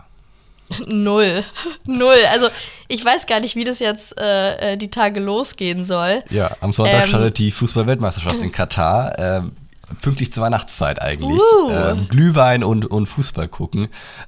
Null. 0.86 1.44
Null. 1.86 2.18
Also 2.32 2.48
ich 2.88 3.04
weiß 3.04 3.26
gar 3.26 3.40
nicht, 3.40 3.56
wie 3.56 3.64
das 3.64 3.78
jetzt 3.78 4.20
äh, 4.20 4.72
äh 4.72 4.76
die 4.76 4.90
Tage 4.90 5.20
losgehen 5.20 5.84
soll. 5.84 6.22
Ja, 6.30 6.56
am 6.60 6.72
Sonntag 6.72 7.02
ähm, 7.02 7.08
startet 7.08 7.38
die 7.38 7.50
Fußball-Weltmeisterschaft 7.50 8.42
in 8.42 8.52
Katar. 8.52 9.18
Ähm, 9.18 9.52
pünktlich 10.00 10.32
zur 10.32 10.44
Weihnachtszeit 10.44 11.00
eigentlich. 11.00 11.40
Uh. 11.40 11.70
Ähm, 11.70 12.08
Glühwein 12.08 12.64
und, 12.64 12.86
und 12.86 13.06
Fußball 13.06 13.48
gucken, 13.48 13.86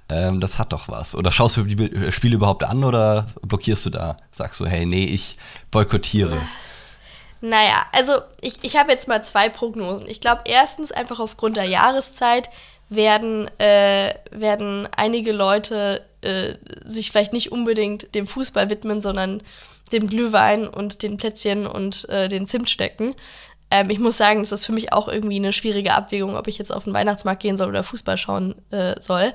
ähm, 0.09 0.41
das 0.41 0.59
hat 0.59 0.73
doch 0.73 0.89
was. 0.89 1.15
Oder 1.15 1.33
schaust 1.33 1.57
du 1.57 1.65
die 1.65 2.13
Spiele 2.13 2.37
überhaupt 2.37 2.65
an 2.65 2.85
oder 2.85 3.29
blockierst 3.43 3.87
du 3.87 3.91
da? 3.91 4.17
Sagst 4.31 4.61
du, 4.61 4.67
hey, 4.67 4.87
nee, 4.87 5.05
ich 5.07 5.37
boykottiere. 5.71 6.41
Naja, 7.41 7.87
also 7.93 8.13
ich, 8.41 8.63
ich 8.63 8.77
habe 8.77 8.93
jetzt 8.93 9.09
mal 9.09 9.25
zwei 9.25 9.49
Prognosen. 9.49 10.09
Ich 10.09 10.21
glaube, 10.21 10.43
erstens 10.45 10.93
einfach 10.93 11.19
aufgrund 11.19 11.57
der 11.57 11.65
Jahreszeit 11.65 12.51
werden, 12.89 13.51
äh, 13.59 14.15
werden 14.31 14.89
einige 14.97 15.33
Leute 15.33 16.05
äh, 16.21 16.55
sich 16.85 17.11
vielleicht 17.11 17.33
nicht 17.33 17.51
unbedingt 17.51 18.15
dem 18.15 18.27
Fußball 18.27 18.71
widmen, 18.71 19.03
sondern 19.03 19.43
dem 19.93 20.09
Glühwein 20.09 20.69
und 20.69 21.03
den 21.03 21.17
Plätzchen 21.17 21.67
und 21.67 22.09
äh, 22.09 22.29
den 22.29 22.47
Zimtstecken. 22.47 23.15
Ähm, 23.73 23.89
ich 23.89 23.99
muss 23.99 24.19
sagen, 24.19 24.43
es 24.43 24.53
ist 24.53 24.67
für 24.67 24.73
mich 24.73 24.93
auch 24.93 25.09
irgendwie 25.09 25.37
eine 25.37 25.55
schwierige 25.55 25.95
Abwägung, 25.95 26.37
ob 26.37 26.47
ich 26.47 26.59
jetzt 26.59 26.73
auf 26.73 26.85
den 26.85 26.93
Weihnachtsmarkt 26.93 27.41
gehen 27.41 27.57
soll 27.57 27.71
oder 27.71 27.83
Fußball 27.83 28.19
schauen 28.19 28.55
äh, 28.71 29.01
soll. 29.01 29.33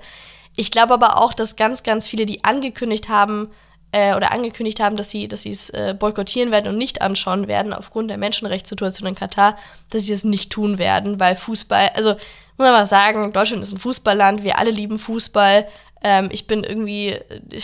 Ich 0.56 0.70
glaube 0.70 0.94
aber 0.94 1.20
auch, 1.22 1.34
dass 1.34 1.56
ganz, 1.56 1.82
ganz 1.82 2.08
viele, 2.08 2.28
die 2.28 2.44
angekündigt 2.44 3.10
haben, 3.10 3.50
äh, 3.92 4.16
oder 4.16 4.32
angekündigt 4.32 4.80
haben, 4.80 4.96
dass 4.96 5.10
sie 5.10 5.28
dass 5.28 5.46
es 5.46 5.72
äh, 5.72 5.96
boykottieren 5.98 6.52
werden 6.52 6.68
und 6.68 6.78
nicht 6.78 7.02
anschauen 7.02 7.48
werden 7.48 7.74
aufgrund 7.74 8.12
der 8.12 8.18
Menschenrechtssituation 8.20 9.08
in 9.08 9.16
Katar, 9.16 9.58
dass 9.90 10.04
sie 10.04 10.14
es 10.14 10.24
nicht 10.24 10.52
tun 10.52 10.78
werden, 10.78 11.20
weil 11.20 11.36
Fußball, 11.36 11.92
also 11.96 12.12
muss 12.12 12.66
man 12.66 12.74
mal 12.74 12.86
sagen, 12.86 13.34
Deutschland 13.34 13.64
ist 13.64 13.72
ein 13.72 13.80
Fußballland, 13.80 14.44
wir 14.44 14.60
alle 14.60 14.72
lieben 14.72 15.00
Fußball. 15.00 15.68
Ähm, 16.04 16.30
ich 16.32 16.46
bin 16.46 16.64
irgendwie 16.64 17.10
äh, 17.10 17.62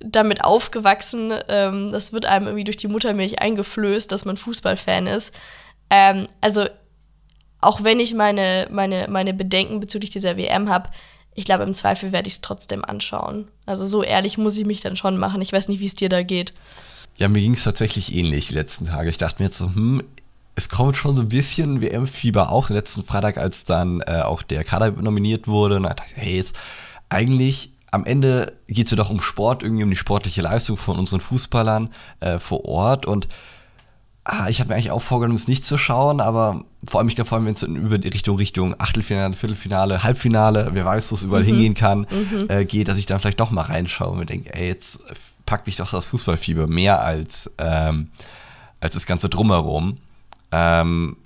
damit 0.00 0.44
aufgewachsen, 0.44 1.34
ähm, 1.48 1.92
das 1.92 2.12
wird 2.12 2.26
einem 2.26 2.46
irgendwie 2.46 2.64
durch 2.64 2.76
die 2.76 2.88
Muttermilch 2.88 3.40
eingeflößt, 3.40 4.10
dass 4.10 4.24
man 4.24 4.36
Fußballfan 4.36 5.06
ist. 5.06 5.34
Ähm, 5.94 6.26
also, 6.40 6.66
auch 7.60 7.84
wenn 7.84 8.00
ich 8.00 8.14
meine, 8.14 8.66
meine, 8.72 9.06
meine 9.08 9.32
Bedenken 9.32 9.78
bezüglich 9.78 10.10
dieser 10.10 10.36
WM 10.36 10.68
habe, 10.68 10.90
ich 11.36 11.44
glaube, 11.44 11.62
im 11.62 11.74
Zweifel 11.74 12.10
werde 12.10 12.26
ich 12.26 12.34
es 12.34 12.40
trotzdem 12.40 12.84
anschauen. 12.84 13.46
Also, 13.64 13.84
so 13.84 14.02
ehrlich 14.02 14.36
muss 14.36 14.58
ich 14.58 14.66
mich 14.66 14.80
dann 14.80 14.96
schon 14.96 15.16
machen. 15.18 15.40
Ich 15.40 15.52
weiß 15.52 15.68
nicht, 15.68 15.78
wie 15.78 15.86
es 15.86 15.94
dir 15.94 16.08
da 16.08 16.24
geht. 16.24 16.52
Ja, 17.16 17.28
mir 17.28 17.40
ging 17.40 17.54
es 17.54 17.62
tatsächlich 17.62 18.12
ähnlich 18.12 18.48
die 18.48 18.54
letzten 18.54 18.86
Tage. 18.86 19.08
Ich 19.08 19.18
dachte 19.18 19.40
mir 19.40 19.46
jetzt 19.46 19.58
so, 19.58 19.66
hm, 19.66 20.02
es 20.56 20.68
kommt 20.68 20.96
schon 20.96 21.14
so 21.14 21.22
ein 21.22 21.28
bisschen 21.28 21.80
WM-Fieber 21.80 22.50
auch 22.50 22.70
letzten 22.70 23.04
Freitag, 23.04 23.36
als 23.36 23.64
dann 23.64 24.00
äh, 24.00 24.22
auch 24.22 24.42
der 24.42 24.64
Kader 24.64 24.90
nominiert 24.90 25.46
wurde. 25.46 25.76
Und 25.76 25.84
da 25.84 25.94
dachte 25.94 26.10
ich, 26.16 26.22
hey, 26.22 26.36
jetzt 26.36 26.56
eigentlich 27.08 27.70
am 27.92 28.04
Ende 28.04 28.52
geht 28.66 28.86
es 28.86 28.90
ja 28.90 28.96
doch 28.96 29.10
um 29.10 29.20
Sport, 29.20 29.62
irgendwie 29.62 29.84
um 29.84 29.90
die 29.90 29.96
sportliche 29.96 30.42
Leistung 30.42 30.76
von 30.76 30.98
unseren 30.98 31.20
Fußballern 31.20 31.90
äh, 32.18 32.40
vor 32.40 32.64
Ort. 32.64 33.06
Und 33.06 33.28
Ah, 34.26 34.48
ich 34.48 34.60
habe 34.60 34.68
mir 34.68 34.74
eigentlich 34.74 34.90
auch 34.90 35.02
vorgenommen, 35.02 35.36
es 35.36 35.48
nicht 35.48 35.64
zu 35.64 35.76
schauen, 35.76 36.20
aber 36.20 36.64
vor 36.86 36.98
allem, 36.98 37.08
ich 37.08 37.14
glaube, 37.14 37.28
vor 37.28 37.36
allem, 37.36 37.46
wenn 37.46 37.54
es 37.54 37.62
über 37.62 37.98
die 37.98 38.08
Richtung, 38.08 38.38
Richtung 38.38 38.74
Achtelfinale, 38.78 39.34
Viertelfinale, 39.34 40.02
Halbfinale, 40.02 40.70
wer 40.72 40.86
weiß, 40.86 41.10
wo 41.10 41.14
es 41.14 41.24
überall 41.24 41.42
mhm. 41.42 41.48
hingehen 41.48 41.74
kann, 41.74 42.06
mhm. 42.10 42.46
äh, 42.48 42.64
geht, 42.64 42.88
dass 42.88 42.96
ich 42.96 43.04
dann 43.04 43.20
vielleicht 43.20 43.40
doch 43.40 43.50
mal 43.50 43.62
reinschaue 43.62 44.18
und 44.18 44.30
denke, 44.30 44.54
ey, 44.54 44.68
jetzt 44.68 45.00
packt 45.44 45.66
mich 45.66 45.76
doch 45.76 45.90
das 45.90 46.08
Fußballfieber 46.08 46.66
mehr 46.66 47.02
als, 47.02 47.52
ähm, 47.58 48.08
als 48.80 48.94
das 48.94 49.04
Ganze 49.04 49.28
drumherum. 49.28 49.98
Ähm, 50.52 51.16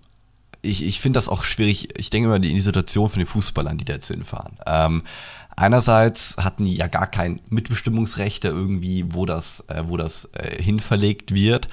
ich 0.63 0.85
ich 0.85 1.01
finde 1.01 1.19
das 1.19 1.29
auch 1.29 1.45
schwierig. 1.45 1.97
Ich 1.99 2.11
denke 2.11 2.27
immer 2.27 2.37
in 2.37 2.43
die 2.43 2.61
Situation 2.61 3.09
von 3.11 3.21
den 3.21 3.29
Fußballern, 3.29 3.79
die 3.79 3.85
da 3.85 3.95
jetzt 3.95 4.09
hinfahren. 4.09 4.57
Ähm, 4.67 5.03
einerseits 5.57 6.37
hatten 6.39 6.65
die 6.65 6.75
ja 6.75 6.87
gar 6.87 7.07
kein 7.07 7.41
Mitbestimmungsrecht 7.49 8.45
irgendwie, 8.45 9.05
wo 9.15 9.27
das, 9.27 9.65
äh, 9.69 9.85
wo 9.87 9.97
das 9.97 10.31
äh, 10.33 10.63
hinverlegt 10.63 11.33
wird. 11.33 11.69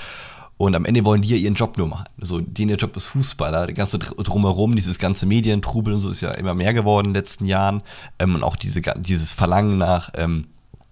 Und 0.57 0.73
am 0.73 0.85
Ende 0.85 1.03
wollen 1.03 1.21
die 1.21 1.29
ja 1.29 1.35
ihren 1.35 1.55
Job 1.55 1.77
nur 1.77 1.87
machen. 1.87 2.05
Also, 2.19 2.39
denen 2.39 2.69
der 2.69 2.77
Job 2.77 2.95
ist 2.95 3.07
Fußballer. 3.07 3.65
Der 3.65 3.75
ganze 3.75 3.99
Drumherum, 3.99 4.75
dieses 4.75 4.99
ganze 4.99 5.25
Medientrubel 5.25 5.93
und 5.93 5.99
so 5.99 6.09
ist 6.09 6.21
ja 6.21 6.31
immer 6.31 6.53
mehr 6.55 6.73
geworden 6.73 7.07
in 7.07 7.13
den 7.13 7.21
letzten 7.21 7.45
Jahren. 7.45 7.81
Ähm, 8.19 8.35
und 8.35 8.43
auch 8.43 8.55
diese, 8.55 8.81
dieses 8.81 9.33
Verlangen 9.33 9.77
nach, 9.77 10.11
ähm, 10.15 10.47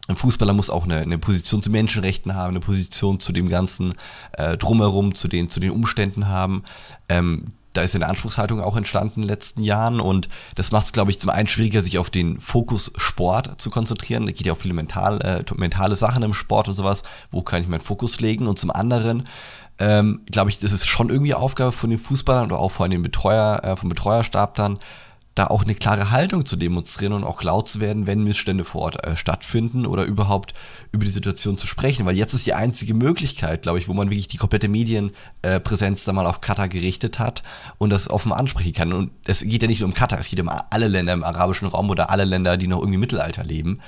ein 0.10 0.17
Fußballer 0.17 0.51
muss 0.51 0.70
auch 0.70 0.84
eine, 0.84 0.98
eine, 0.98 1.17
Position 1.17 1.62
zu 1.62 1.72
Menschenrechten 1.72 2.36
haben, 2.36 2.50
eine 2.50 2.60
Position 2.60 3.22
zu 3.22 3.32
dem 3.32 3.48
ganzen 3.48 3.93
äh, 4.34 4.58
Drumherum, 4.58 5.15
zu 5.15 5.29
den, 5.29 5.50
zu 5.50 5.62
den 5.62 5.72
Umständen 5.72 6.27
haben. 6.27 6.63
Ähm, 7.08 7.53
da 7.74 7.82
ist 7.82 7.96
eine 7.96 8.08
Anspruchshaltung 8.08 8.62
auch 8.62 8.77
entstanden 8.77 9.15
in 9.15 9.22
den 9.24 9.30
letzten 9.30 9.63
Jahren 9.63 10.00
und 10.00 10.30
das 10.56 10.72
macht 10.72 10.86
es, 10.86 10.94
glaube 10.94 11.12
ich, 11.12 11.20
zum 11.20 11.30
einen 11.30 11.48
schwieriger, 11.48 11.82
sich 11.82 11.98
auf 11.98 12.10
den 12.10 12.39
Fokus 12.39 12.94
Sport 12.98 13.60
zu 13.60 13.70
konzentrieren. 13.70 14.25
Da 14.25 14.32
geht 14.32 14.46
ja 14.46 14.53
auch 14.53 14.58
viele 14.58 14.74
mental, 14.74 15.20
äh, 15.22 15.44
mentale 15.56 15.96
Sachen 15.96 16.24
im 16.24 16.34
Sport 16.34 16.70
und 16.70 16.75
sowas. 16.75 17.03
Wo 17.32 17.42
kann 17.42 17.62
ich 17.62 17.68
meinen 17.68 17.82
Fokus 17.82 18.20
legen? 18.20 18.48
Und 18.48 18.60
zum 18.60 18.72
anderen, 18.72 19.24
ähm, 19.80 20.22
glaube 20.32 20.51
ich, 20.51 20.60
das 20.60 20.72
ist 20.72 20.86
schon 20.86 21.10
irgendwie 21.10 21.34
Aufgabe 21.34 21.72
von 21.72 21.89
den 21.89 22.00
Fußballern 22.00 22.46
oder 22.46 22.60
auch 22.60 22.72
von 22.72 22.92
den 22.92 23.01
Betreuer, 23.01 23.62
äh, 23.63 23.75
vom 23.75 23.89
Betreuerstab 23.89 24.56
dann, 24.56 24.77
da 25.35 25.47
auch 25.47 25.63
eine 25.63 25.73
klare 25.73 26.11
Haltung 26.11 26.45
zu 26.45 26.55
demonstrieren 26.55 27.13
und 27.13 27.23
auch 27.23 27.41
laut 27.41 27.67
zu 27.67 27.79
werden, 27.79 28.05
wenn 28.05 28.23
Missstände 28.23 28.63
vor 28.63 28.81
Ort 28.83 29.03
äh, 29.03 29.17
stattfinden 29.17 29.87
oder 29.87 30.03
überhaupt 30.03 30.53
über 30.91 31.05
die 31.05 31.11
Situation 31.11 31.57
zu 31.57 31.65
sprechen. 31.65 32.05
Weil 32.05 32.15
jetzt 32.15 32.33
ist 32.33 32.45
die 32.45 32.53
einzige 32.53 32.93
Möglichkeit, 32.93 33.63
glaube 33.63 33.79
ich, 33.79 33.87
wo 33.87 33.93
man 33.93 34.11
wirklich 34.11 34.27
die 34.27 34.37
komplette 34.37 34.67
Medienpräsenz 34.67 36.03
äh, 36.03 36.05
da 36.05 36.13
mal 36.13 36.27
auf 36.27 36.41
Katar 36.41 36.67
gerichtet 36.67 37.17
hat 37.17 37.41
und 37.79 37.89
das 37.89 38.09
offen 38.09 38.31
ansprechen 38.31 38.73
kann. 38.73 38.93
Und 38.93 39.11
es 39.25 39.41
geht 39.41 39.63
ja 39.63 39.67
nicht 39.67 39.79
nur 39.79 39.89
um 39.89 39.95
Katar, 39.95 40.19
es 40.19 40.27
geht 40.27 40.39
um 40.39 40.49
alle 40.69 40.87
Länder 40.87 41.13
im 41.13 41.23
arabischen 41.23 41.67
Raum 41.67 41.89
oder 41.89 42.11
alle 42.11 42.25
Länder, 42.25 42.55
die 42.55 42.67
noch 42.67 42.79
irgendwie 42.79 42.95
im 42.95 43.01
Mittelalter 43.01 43.43
leben. 43.43 43.79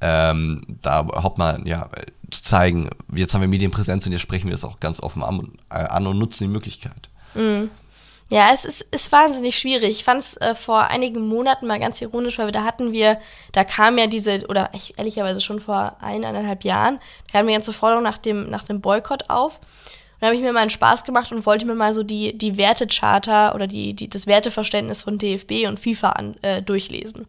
Ähm, 0.00 0.62
da 0.80 1.02
überhaupt 1.02 1.38
mal 1.38 1.60
ja, 1.66 1.90
zu 2.30 2.42
zeigen, 2.42 2.88
jetzt 3.14 3.34
haben 3.34 3.42
wir 3.42 3.48
Medienpräsenz 3.48 4.06
und 4.06 4.12
jetzt 4.12 4.22
sprechen 4.22 4.46
wir 4.46 4.52
das 4.52 4.64
auch 4.64 4.80
ganz 4.80 5.00
offen 5.00 5.22
an, 5.22 5.52
äh, 5.70 5.74
an 5.74 6.06
und 6.06 6.18
nutzen 6.18 6.44
die 6.44 6.52
Möglichkeit. 6.52 7.10
Mhm. 7.34 7.68
Ja, 8.30 8.50
es 8.52 8.64
ist, 8.64 8.82
ist 8.90 9.12
wahnsinnig 9.12 9.58
schwierig. 9.58 9.90
Ich 9.90 10.04
fand 10.04 10.20
es 10.20 10.36
äh, 10.38 10.54
vor 10.54 10.84
einigen 10.84 11.28
Monaten 11.28 11.66
mal 11.66 11.78
ganz 11.78 12.00
ironisch, 12.00 12.38
weil 12.38 12.46
wir, 12.46 12.52
da 12.52 12.64
hatten 12.64 12.92
wir, 12.92 13.18
da 13.52 13.64
kam 13.64 13.98
ja 13.98 14.06
diese, 14.06 14.46
oder 14.48 14.70
ich, 14.72 14.98
ehrlicherweise 14.98 15.40
schon 15.40 15.60
vor 15.60 15.96
eineinhalb 16.00 16.64
Jahren, 16.64 17.00
da 17.30 17.38
hatten 17.38 17.48
wir 17.48 17.54
ganze 17.54 17.74
Forderung 17.74 18.02
nach 18.02 18.18
dem, 18.18 18.48
nach 18.48 18.64
dem 18.64 18.80
Boykott 18.80 19.28
auf. 19.28 19.58
Und 19.58 20.20
da 20.20 20.26
habe 20.28 20.36
ich 20.36 20.42
mir 20.42 20.52
mal 20.52 20.60
einen 20.60 20.70
Spaß 20.70 21.04
gemacht 21.04 21.32
und 21.32 21.44
wollte 21.44 21.66
mir 21.66 21.74
mal 21.74 21.92
so 21.92 22.02
die, 22.02 22.36
die 22.36 22.56
Wertecharta 22.56 23.54
oder 23.54 23.66
die, 23.66 23.92
die, 23.94 24.08
das 24.08 24.26
Werteverständnis 24.26 25.02
von 25.02 25.18
DFB 25.18 25.66
und 25.68 25.78
FIFA 25.78 26.10
an, 26.10 26.36
äh, 26.42 26.62
durchlesen. 26.62 27.26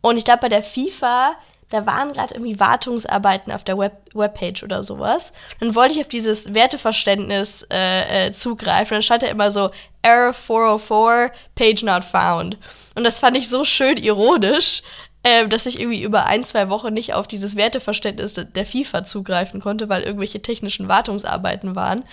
Und 0.00 0.16
ich 0.16 0.24
glaube, 0.24 0.40
bei 0.40 0.48
der 0.48 0.62
FIFA 0.62 1.36
da 1.70 1.86
waren 1.86 2.12
gerade 2.12 2.34
irgendwie 2.34 2.60
Wartungsarbeiten 2.60 3.52
auf 3.52 3.64
der 3.64 3.76
Web 3.76 3.92
Webpage 4.14 4.62
oder 4.62 4.84
sowas. 4.84 5.32
Dann 5.58 5.74
wollte 5.74 5.94
ich 5.94 6.00
auf 6.02 6.08
dieses 6.08 6.54
Werteverständnis 6.54 7.66
äh, 7.72 8.26
äh, 8.26 8.32
zugreifen. 8.32 8.94
Dann 8.94 9.02
stand 9.02 9.24
da 9.24 9.26
immer 9.26 9.50
so 9.50 9.70
Error 10.04 10.32
404, 10.32 11.32
Page 11.54 11.82
not 11.82 12.04
found. 12.04 12.58
Und 12.94 13.04
das 13.04 13.18
fand 13.18 13.36
ich 13.36 13.48
so 13.48 13.64
schön 13.64 13.96
ironisch, 13.96 14.82
äh, 15.22 15.48
dass 15.48 15.66
ich 15.66 15.80
irgendwie 15.80 16.02
über 16.02 16.26
ein, 16.26 16.44
zwei 16.44 16.68
Wochen 16.68 16.92
nicht 16.92 17.14
auf 17.14 17.26
dieses 17.26 17.56
Werteverständnis 17.56 18.34
der 18.34 18.66
FIFA 18.66 19.04
zugreifen 19.04 19.60
konnte, 19.60 19.88
weil 19.88 20.02
irgendwelche 20.02 20.42
technischen 20.42 20.88
Wartungsarbeiten 20.88 21.74
waren. 21.74 22.04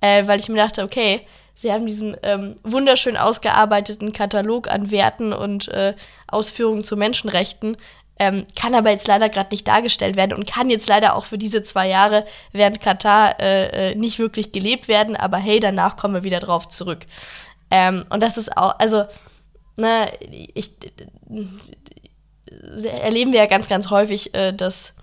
Äh, 0.00 0.26
weil 0.26 0.40
ich 0.40 0.48
mir 0.48 0.56
dachte, 0.56 0.82
okay, 0.82 1.20
sie 1.54 1.72
haben 1.72 1.86
diesen 1.86 2.16
ähm, 2.22 2.56
wunderschön 2.62 3.16
ausgearbeiteten 3.16 4.12
Katalog 4.12 4.70
an 4.70 4.90
Werten 4.90 5.32
und 5.32 5.68
äh, 5.68 5.94
Ausführungen 6.28 6.84
zu 6.84 6.96
Menschenrechten 6.96 7.76
ähm, 8.18 8.46
kann 8.56 8.74
aber 8.74 8.90
jetzt 8.90 9.06
leider 9.06 9.28
gerade 9.28 9.50
nicht 9.50 9.68
dargestellt 9.68 10.16
werden 10.16 10.32
und 10.32 10.46
kann 10.46 10.70
jetzt 10.70 10.88
leider 10.88 11.14
auch 11.14 11.24
für 11.24 11.38
diese 11.38 11.62
zwei 11.62 11.88
Jahre 11.88 12.26
während 12.52 12.80
Katar 12.80 13.40
äh, 13.40 13.90
äh, 13.90 13.94
nicht 13.94 14.18
wirklich 14.18 14.52
gelebt 14.52 14.88
werden. 14.88 15.16
Aber 15.16 15.36
hey, 15.36 15.60
danach 15.60 15.96
kommen 15.96 16.14
wir 16.14 16.24
wieder 16.24 16.40
drauf 16.40 16.68
zurück. 16.68 17.06
Ähm, 17.70 18.04
und 18.10 18.22
das 18.22 18.36
ist 18.36 18.56
auch, 18.56 18.78
also, 18.78 19.04
ne, 19.76 20.06
ich, 20.54 20.72
äh, 21.30 22.88
erleben 22.88 23.32
wir 23.32 23.40
ja 23.40 23.46
ganz, 23.46 23.68
ganz 23.68 23.90
häufig, 23.90 24.34
äh, 24.34 24.52
dass 24.52 24.94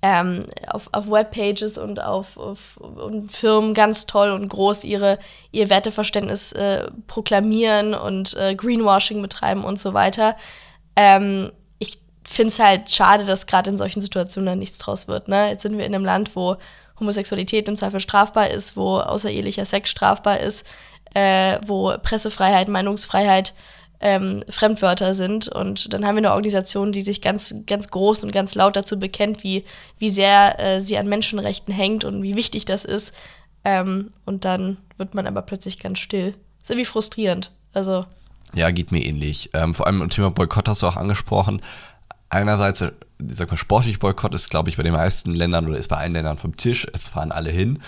ähm, 0.00 0.44
auf, 0.68 0.88
auf 0.92 1.10
Webpages 1.10 1.76
und 1.76 2.02
auf, 2.02 2.36
auf 2.36 2.76
und 2.76 3.32
Firmen 3.32 3.74
ganz 3.74 4.06
toll 4.06 4.30
und 4.30 4.48
groß 4.48 4.84
ihre, 4.84 5.18
ihr 5.50 5.70
Werteverständnis 5.70 6.52
äh, 6.52 6.88
proklamieren 7.08 7.94
und 7.94 8.36
äh, 8.36 8.54
Greenwashing 8.54 9.20
betreiben 9.22 9.64
und 9.64 9.80
so 9.80 9.94
weiter. 9.94 10.36
Ähm, 10.94 11.50
finde 12.28 12.52
es 12.52 12.58
halt 12.58 12.90
schade, 12.90 13.24
dass 13.24 13.46
gerade 13.46 13.70
in 13.70 13.76
solchen 13.78 14.00
Situationen 14.00 14.46
dann 14.46 14.58
nichts 14.58 14.78
draus 14.78 15.08
wird. 15.08 15.28
Ne? 15.28 15.50
Jetzt 15.50 15.62
sind 15.62 15.78
wir 15.78 15.86
in 15.86 15.94
einem 15.94 16.04
Land, 16.04 16.36
wo 16.36 16.56
Homosexualität 17.00 17.68
im 17.68 17.76
Zweifel 17.76 18.00
strafbar 18.00 18.50
ist, 18.50 18.76
wo 18.76 18.98
außerehelicher 18.98 19.64
Sex 19.64 19.90
strafbar 19.90 20.40
ist, 20.40 20.66
äh, 21.14 21.58
wo 21.66 21.94
Pressefreiheit, 22.02 22.68
Meinungsfreiheit 22.68 23.54
ähm, 24.00 24.44
Fremdwörter 24.48 25.14
sind. 25.14 25.48
Und 25.48 25.92
dann 25.92 26.04
haben 26.06 26.16
wir 26.16 26.20
eine 26.20 26.32
Organisation, 26.32 26.92
die 26.92 27.02
sich 27.02 27.20
ganz, 27.20 27.54
ganz 27.66 27.88
groß 27.88 28.24
und 28.24 28.32
ganz 28.32 28.54
laut 28.54 28.76
dazu 28.76 28.98
bekennt, 28.98 29.42
wie, 29.42 29.64
wie 29.98 30.10
sehr 30.10 30.60
äh, 30.60 30.80
sie 30.80 30.98
an 30.98 31.08
Menschenrechten 31.08 31.72
hängt 31.72 32.04
und 32.04 32.22
wie 32.22 32.34
wichtig 32.34 32.64
das 32.64 32.84
ist. 32.84 33.14
Ähm, 33.64 34.12
und 34.24 34.44
dann 34.44 34.78
wird 34.96 35.14
man 35.14 35.26
aber 35.26 35.42
plötzlich 35.42 35.78
ganz 35.78 35.98
still. 35.98 36.34
ist 36.62 36.70
irgendwie 36.70 36.84
frustrierend. 36.84 37.50
Also. 37.72 38.04
Ja, 38.54 38.70
geht 38.70 38.92
mir 38.92 39.04
ähnlich. 39.04 39.50
Ähm, 39.52 39.74
vor 39.74 39.86
allem 39.86 40.02
im 40.02 40.10
Thema 40.10 40.30
Boykott 40.30 40.68
hast 40.68 40.82
du 40.82 40.86
auch 40.86 40.96
angesprochen 40.96 41.60
einerseits, 42.30 42.84
sag 43.18 43.50
mal, 43.50 43.56
sportlich 43.56 43.98
Boykott 43.98 44.34
ist, 44.34 44.50
glaube 44.50 44.68
ich, 44.68 44.76
bei 44.76 44.82
den 44.82 44.92
meisten 44.92 45.32
Ländern 45.32 45.66
oder 45.66 45.78
ist 45.78 45.88
bei 45.88 45.96
allen 45.96 46.12
Ländern 46.12 46.38
vom 46.38 46.56
Tisch. 46.56 46.86
Es 46.92 47.08
fahren 47.08 47.32
alle 47.32 47.50
hin. 47.50 47.80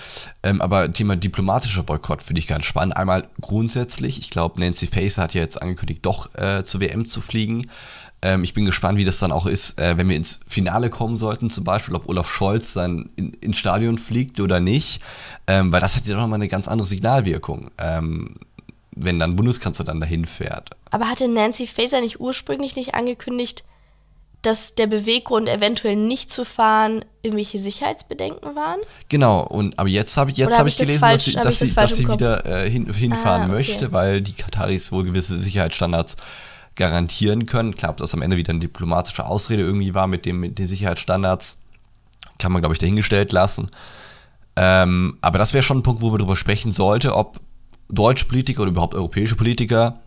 Ähm, 0.43 0.61
aber 0.61 0.93
Thema 0.93 1.17
diplomatischer 1.17 1.83
Boykott 1.83 2.23
finde 2.23 2.41
ich 2.41 2.47
ganz 2.47 2.65
spannend. 2.65 2.97
Einmal 2.97 3.29
grundsätzlich, 3.41 4.19
ich 4.19 4.31
glaube, 4.31 4.61
Nancy 4.61 4.87
Faeser 4.87 5.23
hat 5.23 5.35
ja 5.35 5.43
jetzt 5.43 5.61
angekündigt, 5.61 6.05
doch 6.05 6.35
äh, 6.35 6.65
zur 6.65 6.81
WM 6.81 7.07
zu 7.07 7.21
fliegen. 7.21 7.67
Ähm, 8.23 8.45
ich 8.45 8.55
bin 8.55 8.65
gespannt, 8.65 8.99
wie 8.99 9.05
das 9.05 9.19
dann 9.19 9.33
auch 9.33 9.47
ist, 9.47 9.79
äh, 9.79 9.97
wenn 9.97 10.09
wir 10.09 10.17
ins 10.17 10.41
Finale 10.47 10.91
kommen 10.91 11.17
sollten, 11.17 11.51
zum 11.51 11.65
Beispiel, 11.65 11.95
ob 11.95 12.09
Olaf 12.09 12.31
Scholz 12.31 12.75
dann 12.75 13.11
in, 13.17 13.33
ins 13.35 13.59
Stadion 13.59 13.99
fliegt 13.99 14.41
oder 14.41 14.61
nicht. 14.61 15.03
Ähm, 15.47 15.73
weil 15.73 15.81
das 15.81 15.97
hat 15.97 16.07
ja 16.07 16.17
doch 16.17 16.27
mal 16.27 16.35
eine 16.37 16.49
ganz 16.49 16.69
andere 16.69 16.87
Signalwirkung. 16.87 17.71
Ähm, 17.79 18.35
wenn 18.97 19.19
dann 19.19 19.37
Bundeskanzler 19.37 19.85
dann 19.85 20.01
dahin 20.01 20.27
fährt. 20.27 20.71
Aber 20.91 21.09
hatte 21.09 21.29
Nancy 21.29 21.67
Faeser 21.67 22.01
nicht 22.01 22.21
ursprünglich 22.21 22.77
nicht 22.77 22.95
angekündigt, 22.95 23.65
dass 24.43 24.75
der 24.75 24.87
Beweggrund, 24.87 25.49
eventuell 25.49 25.97
nicht 25.97 26.31
zu 26.31 26.45
fahren, 26.45 27.05
irgendwelche 27.23 27.59
Sicherheitsbedenken 27.59 28.55
waren? 28.55 28.81
Genau, 29.09 29.43
und 29.43 29.79
aber 29.79 29.89
jetzt 29.89 30.17
habe 30.17 30.31
ich, 30.31 30.39
jetzt 30.39 30.59
hab 30.59 30.67
ich 30.67 30.77
gelesen, 30.77 31.01
falsch, 31.01 31.25
dass 31.25 31.25
sie, 31.25 31.33
dass 31.35 31.59
sie, 31.59 31.75
dass 31.75 31.97
sie 31.97 32.09
wieder 32.09 32.47
äh, 32.47 32.71
hin, 32.71 32.93
hinfahren 32.93 33.43
ah, 33.43 33.47
okay. 33.47 33.55
möchte, 33.55 33.93
weil 33.93 34.23
die 34.23 34.33
Kataris 34.33 34.93
wohl 34.93 35.05
gewisse 35.05 35.39
Sicherheitsstandards 35.39 36.17
garantieren 36.77 37.45
können. 37.45 37.75
Klar, 37.75 37.93
ob 37.93 37.97
das 37.99 38.15
am 38.15 38.23
Ende 38.23 38.39
wieder 38.39 38.51
eine 38.51 38.61
diplomatische 38.61 39.27
Ausrede 39.27 39.63
irgendwie 39.63 39.95
war 39.95 40.07
mit, 40.07 40.25
dem, 40.25 40.41
mit 40.41 40.59
den 40.59 40.67
Sicherheitsstandards, 40.67 41.59
kann 42.39 42.53
man, 42.53 42.63
glaube 42.63 42.75
ich, 42.75 42.79
dahingestellt 42.79 43.33
lassen. 43.33 43.69
Ähm, 44.57 45.19
aber 45.21 45.39
das 45.39 45.53
wäre 45.53 45.63
schon 45.63 45.79
ein 45.79 45.83
Punkt, 45.83 46.01
wo 46.01 46.09
man 46.09 46.19
darüber 46.19 46.37
sprechen 46.37 46.73
sollte, 46.73 47.15
ob 47.15 47.41
deutsche 47.89 48.25
Politiker 48.25 48.63
oder 48.63 48.71
überhaupt 48.71 48.95
europäische 48.95 49.37
Politiker 49.37 50.01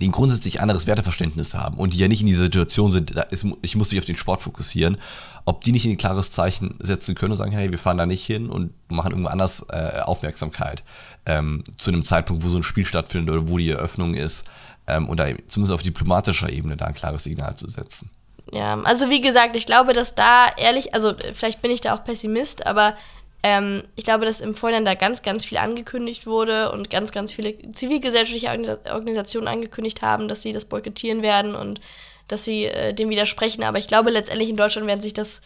die 0.00 0.08
ein 0.08 0.12
grundsätzlich 0.12 0.60
anderes 0.60 0.86
Werteverständnis 0.86 1.54
haben 1.54 1.76
und 1.76 1.94
die 1.94 1.98
ja 1.98 2.08
nicht 2.08 2.20
in 2.20 2.26
dieser 2.26 2.44
Situation 2.44 2.92
sind, 2.92 3.12
ist, 3.30 3.46
ich 3.62 3.76
muss 3.76 3.90
mich 3.90 3.98
auf 3.98 4.04
den 4.04 4.16
Sport 4.16 4.42
fokussieren, 4.42 4.98
ob 5.44 5.62
die 5.62 5.72
nicht 5.72 5.86
ein 5.86 5.96
klares 5.96 6.30
Zeichen 6.30 6.76
setzen 6.80 7.14
können 7.14 7.32
und 7.32 7.38
sagen, 7.38 7.52
hey, 7.52 7.70
wir 7.70 7.78
fahren 7.78 7.96
da 7.96 8.06
nicht 8.06 8.24
hin 8.24 8.50
und 8.50 8.72
machen 8.90 9.12
irgendwo 9.12 9.30
anders 9.30 9.66
äh, 9.70 10.00
Aufmerksamkeit 10.02 10.82
ähm, 11.26 11.64
zu 11.76 11.90
einem 11.90 12.04
Zeitpunkt, 12.04 12.44
wo 12.44 12.48
so 12.48 12.58
ein 12.58 12.62
Spiel 12.62 12.84
stattfindet 12.84 13.34
oder 13.34 13.48
wo 13.48 13.58
die 13.58 13.70
Eröffnung 13.70 14.14
ist 14.14 14.44
ähm, 14.86 15.08
und 15.08 15.18
da 15.18 15.26
zumindest 15.46 15.72
auf 15.72 15.82
diplomatischer 15.82 16.50
Ebene 16.50 16.76
da 16.76 16.86
ein 16.86 16.94
klares 16.94 17.24
Signal 17.24 17.56
zu 17.56 17.68
setzen. 17.68 18.10
Ja, 18.52 18.80
also 18.82 19.10
wie 19.10 19.20
gesagt, 19.20 19.56
ich 19.56 19.66
glaube, 19.66 19.92
dass 19.92 20.14
da 20.14 20.46
ehrlich, 20.56 20.94
also 20.94 21.14
vielleicht 21.34 21.60
bin 21.60 21.70
ich 21.70 21.82
da 21.82 21.94
auch 21.94 22.04
Pessimist, 22.04 22.66
aber 22.66 22.94
ähm, 23.42 23.84
ich 23.94 24.04
glaube, 24.04 24.24
dass 24.24 24.40
im 24.40 24.54
Vorhinein 24.54 24.84
da 24.84 24.94
ganz, 24.94 25.22
ganz 25.22 25.44
viel 25.44 25.58
angekündigt 25.58 26.26
wurde 26.26 26.72
und 26.72 26.90
ganz, 26.90 27.12
ganz 27.12 27.32
viele 27.32 27.56
zivilgesellschaftliche 27.72 28.50
Organisationen 28.92 29.48
angekündigt 29.48 30.02
haben, 30.02 30.28
dass 30.28 30.42
sie 30.42 30.52
das 30.52 30.64
boykottieren 30.64 31.22
werden 31.22 31.54
und 31.54 31.80
dass 32.26 32.44
sie 32.44 32.64
äh, 32.64 32.92
dem 32.92 33.10
widersprechen. 33.10 33.62
Aber 33.62 33.78
ich 33.78 33.86
glaube, 33.86 34.10
letztendlich 34.10 34.50
in 34.50 34.56
Deutschland 34.56 34.86
werden 34.86 35.00
sich 35.00 35.14
das 35.14 35.42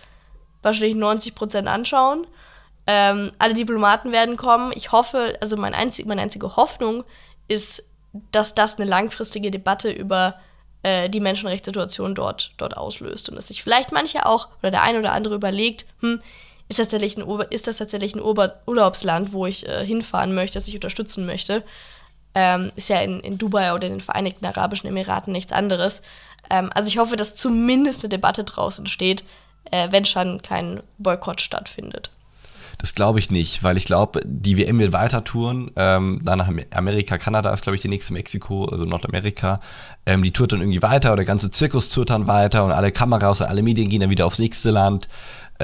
wahrscheinlich 0.63 0.97
90 0.97 1.35
Prozent 1.35 1.69
anschauen. 1.69 2.27
Ähm, 2.87 3.33
alle 3.39 3.55
Diplomaten 3.55 4.11
werden 4.11 4.37
kommen. 4.37 4.73
Ich 4.75 4.91
hoffe, 4.91 5.37
also 5.41 5.57
mein 5.57 5.75
einzig, 5.75 6.07
meine 6.07 6.23
einzige 6.23 6.57
Hoffnung 6.57 7.05
ist, 7.47 7.85
dass 8.33 8.55
das 8.55 8.79
eine 8.79 8.89
langfristige 8.89 9.51
Debatte 9.51 9.91
über 9.91 10.35
äh, 10.83 11.09
die 11.09 11.21
Menschenrechtssituation 11.21 12.15
dort, 12.15 12.53
dort 12.57 12.77
auslöst. 12.77 13.29
Und 13.29 13.37
dass 13.37 13.49
sich 13.49 13.63
vielleicht 13.63 13.93
manche 13.93 14.27
auch 14.27 14.49
oder 14.61 14.71
der 14.71 14.83
eine 14.83 14.99
oder 14.99 15.13
andere 15.13 15.35
überlegt, 15.35 15.87
hm, 16.01 16.23
ist 16.69 16.79
das 16.79 16.89
tatsächlich 16.89 17.17
ein, 17.19 17.27
Ur 17.27 17.51
ist 17.51 17.69
das 17.69 17.79
tatsächlich 17.79 18.15
ein 18.15 18.23
Ur 18.23 18.55
Urlaubsland, 18.67 19.33
wo 19.33 19.47
ich 19.47 19.69
äh, 19.69 19.85
hinfahren 19.85 20.35
möchte, 20.35 20.55
das 20.55 20.69
ich 20.69 20.75
unterstützen 20.75 21.27
möchte. 21.27 21.63
Ähm, 22.35 22.73
ist 22.77 22.89
ja 22.89 23.01
in, 23.01 23.21
in 23.21 23.37
Dubai 23.37 23.75
oder 23.75 23.87
in 23.87 23.95
den 23.95 24.01
Vereinigten 24.01 24.47
Arabischen 24.47 24.89
Emiraten 24.89 25.33
nichts 25.33 25.53
anderes. 25.53 26.03
Ähm, 26.49 26.71
also 26.75 26.89
ich 26.89 26.99
hoffe, 26.99 27.17
dass 27.17 27.37
zumindest 27.37 28.03
eine 28.03 28.09
Debatte 28.09 28.45
draußen 28.45 28.87
steht, 28.87 29.25
äh, 29.71 29.89
wenn 29.91 30.05
schon 30.05 30.41
kein 30.43 30.83
Boykott 30.99 31.41
stattfindet. 31.41 32.11
Das 32.83 32.97
glaube 32.97 33.21
ich 33.21 33.31
nicht, 33.31 33.63
weil 33.63 33.77
ich 33.77 33.85
glaube, 33.85 34.21
die 34.25 34.57
WM 34.57 34.81
wird 34.81 34.93
weiter 34.93 35.23
touren. 35.23 35.71
Ähm, 35.77 36.21
dann 36.25 36.39
nach 36.39 36.51
Amerika, 36.73 37.17
Kanada 37.17 37.53
ist, 37.53 37.63
glaube 37.63 37.77
ich, 37.77 37.83
die 37.83 37.89
nächste 37.89 38.13
Mexiko, 38.13 38.65
also 38.65 38.83
Nordamerika. 38.83 39.61
Ähm, 40.05 40.25
die 40.25 40.33
tourt 40.33 40.53
dann 40.53 40.61
irgendwie 40.61 40.83
weiter 40.83 41.11
oder 41.11 41.19
der 41.19 41.27
ganze 41.27 41.53
Zirkus 41.53 41.91
tourt 41.91 42.11
dann 42.11 42.27
weiter 42.27 42.65
und 42.65 42.73
alle 42.73 42.91
Kameras 42.91 43.41
und 43.41 43.47
alle 43.47 43.63
Medien 43.63 43.89
gehen 43.89 44.01
dann 44.01 44.11
wieder 44.11 44.27
aufs 44.27 44.41
nächste 44.41 44.73
Land. 44.73 45.07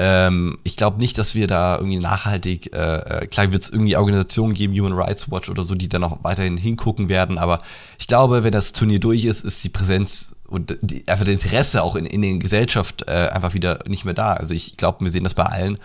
Ähm, 0.01 0.57
ich 0.63 0.77
glaube 0.77 0.97
nicht, 0.97 1.17
dass 1.17 1.35
wir 1.35 1.45
da 1.45 1.75
irgendwie 1.75 1.97
nachhaltig, 1.97 2.73
äh, 2.73 3.23
äh 3.23 3.27
klar 3.27 3.51
wird 3.51 3.63
es 3.63 3.69
irgendwie 3.69 3.97
Organisationen 3.97 4.53
geben, 4.53 4.73
Human 4.73 4.93
Rights 4.93 5.29
Watch 5.29 5.49
oder 5.49 5.63
so, 5.63 5.75
die 5.75 5.89
dann 5.89 6.05
auch 6.05 6.19
weiterhin 6.23 6.55
hingucken 6.55 7.09
werden, 7.09 7.37
aber 7.37 7.59
ich 7.97 8.07
glaube, 8.07 8.45
wenn 8.45 8.53
das 8.53 8.71
Turnier 8.71 9.01
durch 9.01 9.25
ist, 9.25 9.43
ist 9.43 9.61
die 9.65 9.69
Präsenz 9.69 10.35
und 10.47 10.77
die, 10.81 11.05
einfach 11.05 11.25
das 11.25 11.33
Interesse 11.33 11.83
auch 11.83 11.97
in, 11.97 12.05
in 12.05 12.21
der 12.21 12.37
Gesellschaft 12.37 13.03
äh, 13.07 13.11
einfach 13.11 13.53
wieder 13.53 13.79
nicht 13.87 14.05
mehr 14.05 14.13
da. 14.13 14.33
Also 14.33 14.53
ich 14.53 14.77
glaube, 14.77 15.03
wir 15.03 15.11
sehen 15.11 15.25
das 15.25 15.33
bei 15.33 15.43
allen 15.43 15.77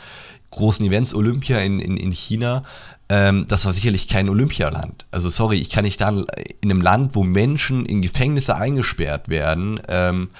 großen 0.52 0.87
Events, 0.87 1.12
Olympia 1.12 1.59
in, 1.59 1.80
in, 1.80 1.97
in 1.97 2.12
China, 2.12 2.62
ähm, 3.09 3.47
das 3.49 3.64
war 3.64 3.73
sicherlich 3.73 4.06
kein 4.06 4.28
Olympialand. 4.28 5.06
Also 5.11 5.28
sorry, 5.28 5.56
ich 5.56 5.71
kann 5.71 5.85
nicht 5.85 6.00
da 6.00 6.11
in 6.11 6.26
einem 6.62 6.80
Land, 6.80 7.16
wo 7.16 7.25
Menschen 7.25 7.85
in 7.85 8.00
Gefängnisse 8.00 8.54
eingesperrt 8.54 9.28
werden, 9.28 9.80
ähm, 9.88 10.30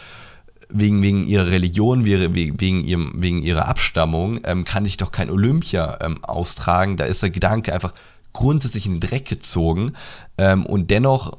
wegen, 0.75 1.03
wegen 1.03 1.27
ihrer 1.27 1.51
Religion, 1.51 2.05
wegen, 2.05 2.35
wegen, 2.35 2.85
ihrem, 2.85 3.13
wegen 3.17 3.43
ihrer 3.43 3.69
Abstammung, 3.69 4.41
ähm, 4.45 4.65
kann 4.65 4.85
ich 4.85 4.97
doch 4.97 5.13
kein 5.13 5.31
Olympia 5.31 5.99
ähm, 6.01 6.23
austragen. 6.25 6.97
Da 6.97 7.05
ist 7.05 7.23
der 7.23 7.31
Gedanke 7.31 7.73
einfach 7.73 7.95
grundsätzlich 8.33 8.87
in 8.87 8.95
den 8.95 9.09
Dreck 9.09 9.27
gezogen. 9.27 9.93
Ähm, 10.37 10.67
und 10.67 10.91
dennoch 10.91 11.39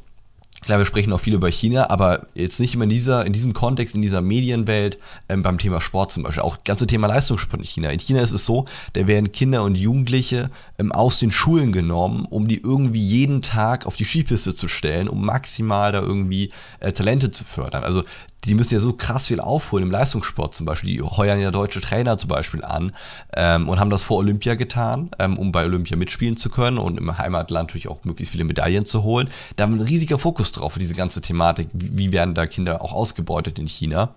Klar, 0.65 0.79
wir 0.79 0.85
sprechen 0.85 1.13
auch 1.13 1.19
viel 1.19 1.35
über 1.35 1.51
China, 1.51 1.91
aber 1.91 2.25
jetzt 2.33 2.59
nicht 2.59 2.73
immer 2.73 2.85
in, 2.85 2.89
dieser, 2.89 3.23
in 3.23 3.33
diesem 3.33 3.53
Kontext, 3.53 3.93
in 3.93 4.01
dieser 4.01 4.21
Medienwelt, 4.21 4.97
ähm, 5.29 5.43
beim 5.43 5.59
Thema 5.59 5.79
Sport 5.79 6.11
zum 6.11 6.23
Beispiel. 6.23 6.41
Auch 6.41 6.63
ganze 6.63 6.87
Thema 6.87 7.05
Leistungssport 7.05 7.61
in 7.61 7.67
China. 7.67 7.89
In 7.89 7.99
China 7.99 8.21
ist 8.21 8.31
es 8.31 8.47
so, 8.47 8.65
da 8.93 9.05
werden 9.05 9.31
Kinder 9.31 9.61
und 9.61 9.77
Jugendliche 9.77 10.49
ähm, 10.79 10.91
aus 10.91 11.19
den 11.19 11.31
Schulen 11.31 11.71
genommen, 11.71 12.25
um 12.27 12.47
die 12.47 12.61
irgendwie 12.61 12.99
jeden 12.99 13.43
Tag 13.43 13.85
auf 13.85 13.95
die 13.95 14.05
Skipiste 14.05 14.55
zu 14.55 14.67
stellen, 14.67 15.07
um 15.07 15.23
maximal 15.23 15.91
da 15.91 16.01
irgendwie 16.01 16.51
äh, 16.79 16.91
Talente 16.91 17.29
zu 17.29 17.43
fördern. 17.43 17.83
Also 17.83 18.03
die 18.45 18.55
müssen 18.55 18.73
ja 18.73 18.79
so 18.79 18.93
krass 18.93 19.27
viel 19.27 19.39
aufholen 19.39 19.83
im 19.85 19.91
Leistungssport 19.91 20.53
zum 20.53 20.65
Beispiel. 20.65 20.97
Die 20.97 21.01
heuern 21.01 21.39
ja 21.39 21.51
deutsche 21.51 21.81
Trainer 21.81 22.17
zum 22.17 22.29
Beispiel 22.29 22.63
an 22.63 22.91
ähm, 23.35 23.69
und 23.69 23.79
haben 23.79 23.89
das 23.89 24.03
vor 24.03 24.17
Olympia 24.17 24.55
getan, 24.55 25.09
ähm, 25.19 25.37
um 25.37 25.51
bei 25.51 25.65
Olympia 25.65 25.97
mitspielen 25.97 26.37
zu 26.37 26.49
können 26.49 26.77
und 26.77 26.97
im 26.97 27.17
Heimatland 27.17 27.69
natürlich 27.69 27.87
auch 27.87 28.03
möglichst 28.03 28.31
viele 28.31 28.43
Medaillen 28.43 28.85
zu 28.85 29.03
holen. 29.03 29.29
Da 29.55 29.63
haben 29.63 29.75
wir 29.75 29.83
ein 29.83 29.87
riesiger 29.87 30.17
Fokus 30.17 30.51
drauf 30.51 30.73
für 30.73 30.79
diese 30.79 30.95
ganze 30.95 31.21
Thematik. 31.21 31.69
Wie, 31.73 31.97
wie 31.97 32.11
werden 32.11 32.33
da 32.33 32.45
Kinder 32.45 32.81
auch 32.81 32.93
ausgebeutet 32.93 33.59
in 33.59 33.67
China? 33.67 34.15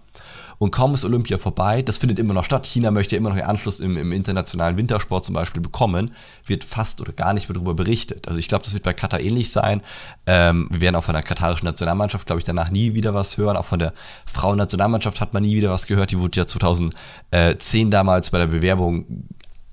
Und 0.59 0.73
kaum 0.73 0.95
ist 0.95 1.05
Olympia 1.05 1.39
vorbei, 1.39 1.83
das 1.83 1.99
findet 1.99 2.19
immer 2.19 2.35
noch 2.35 2.45
statt. 2.45 2.67
China 2.67 2.91
möchte 2.91 3.17
immer 3.17 3.29
noch 3.29 3.37
den 3.37 3.45
Anschluss 3.45 3.81
im, 3.81 3.97
im 3.97 4.13
internationalen 4.13 4.77
Wintersport 4.77 5.25
zum 5.25 5.35
Beispiel 5.35 5.63
bekommen, 5.63 6.13
wird 6.45 6.65
fast 6.65 7.01
oder 7.01 7.13
gar 7.13 7.33
nicht 7.33 7.49
mehr 7.49 7.55
darüber 7.55 7.75
berichtet. 7.75 8.27
Also 8.27 8.41
ich 8.41 8.49
glaube, 8.49 8.65
das 8.65 8.75
wird 8.75 8.83
bei 8.83 8.93
Katar 8.93 9.21
ähnlich 9.21 9.53
sein. 9.53 9.83
Ähm, 10.27 10.67
wir 10.71 10.81
werden 10.81 10.97
auch 10.97 11.05
von 11.05 11.15
der 11.15 11.23
katarischen 11.23 11.67
Nationalmannschaft, 11.67 12.27
glaube 12.27 12.41
ich, 12.41 12.45
danach 12.45 12.71
nie 12.71 12.95
wieder 12.95 13.15
was 13.15 13.37
hören. 13.37 13.57
Auch 13.57 13.65
von 13.65 13.79
der 13.79 13.93
Frauennationalmannschaft 14.27 15.21
hat 15.21 15.33
man 15.33 15.45
nie 15.45 15.57
wieder 15.57 15.71
was 15.71 15.87
gehört. 15.87 16.11
Die 16.11 16.19
wurde 16.19 16.41
ja 16.41 16.47
2010 16.47 17.91
damals 17.91 18.31
bei 18.31 18.39
der 18.39 18.49
Bewerbung 18.49 19.29